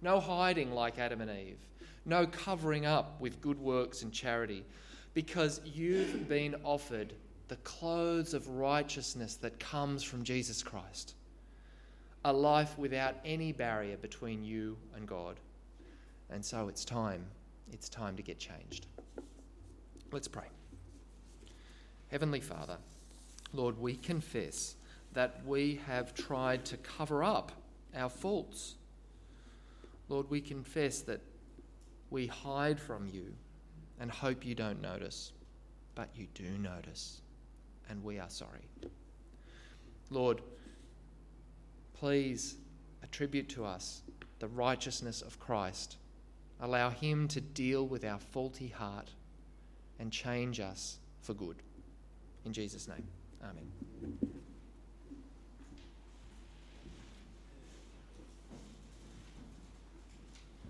no 0.00 0.20
hiding 0.20 0.72
like 0.72 0.98
Adam 0.98 1.20
and 1.20 1.30
Eve, 1.30 1.58
no 2.06 2.26
covering 2.26 2.86
up 2.86 3.20
with 3.20 3.40
good 3.40 3.58
works 3.58 4.02
and 4.02 4.12
charity, 4.12 4.64
because 5.14 5.60
you've 5.64 6.28
been 6.28 6.54
offered 6.64 7.12
the 7.48 7.56
clothes 7.56 8.32
of 8.32 8.48
righteousness 8.48 9.36
that 9.36 9.60
comes 9.60 10.02
from 10.02 10.24
Jesus 10.24 10.62
Christ. 10.62 11.14
A 12.24 12.32
life 12.32 12.78
without 12.78 13.16
any 13.24 13.52
barrier 13.52 13.96
between 13.96 14.44
you 14.44 14.76
and 14.94 15.06
God. 15.06 15.40
And 16.30 16.44
so 16.44 16.68
it's 16.68 16.84
time. 16.84 17.24
It's 17.72 17.88
time 17.88 18.16
to 18.16 18.22
get 18.22 18.38
changed. 18.38 18.86
Let's 20.12 20.28
pray. 20.28 20.46
Heavenly 22.08 22.40
Father, 22.40 22.76
Lord, 23.52 23.78
we 23.78 23.96
confess 23.96 24.76
that 25.14 25.40
we 25.46 25.80
have 25.86 26.14
tried 26.14 26.64
to 26.66 26.76
cover 26.78 27.24
up 27.24 27.52
our 27.96 28.08
faults. 28.08 28.76
Lord, 30.08 30.30
we 30.30 30.40
confess 30.40 31.00
that 31.02 31.20
we 32.10 32.26
hide 32.26 32.78
from 32.78 33.08
you 33.08 33.34
and 33.98 34.10
hope 34.10 34.44
you 34.44 34.54
don't 34.54 34.80
notice, 34.80 35.32
but 35.94 36.08
you 36.14 36.26
do 36.34 36.58
notice, 36.58 37.22
and 37.88 38.02
we 38.02 38.18
are 38.18 38.28
sorry. 38.28 38.68
Lord, 40.10 40.42
please 42.02 42.56
attribute 43.04 43.48
to 43.48 43.64
us 43.64 44.02
the 44.40 44.48
righteousness 44.48 45.22
of 45.22 45.38
Christ. 45.38 45.98
Allow 46.60 46.90
Him 46.90 47.28
to 47.28 47.40
deal 47.40 47.86
with 47.86 48.04
our 48.04 48.18
faulty 48.18 48.66
heart 48.66 49.08
and 50.00 50.10
change 50.10 50.58
us 50.58 50.98
for 51.20 51.32
good. 51.32 51.62
In 52.44 52.52
Jesus' 52.52 52.88
name, 52.88 53.06
Amen. 53.40 54.31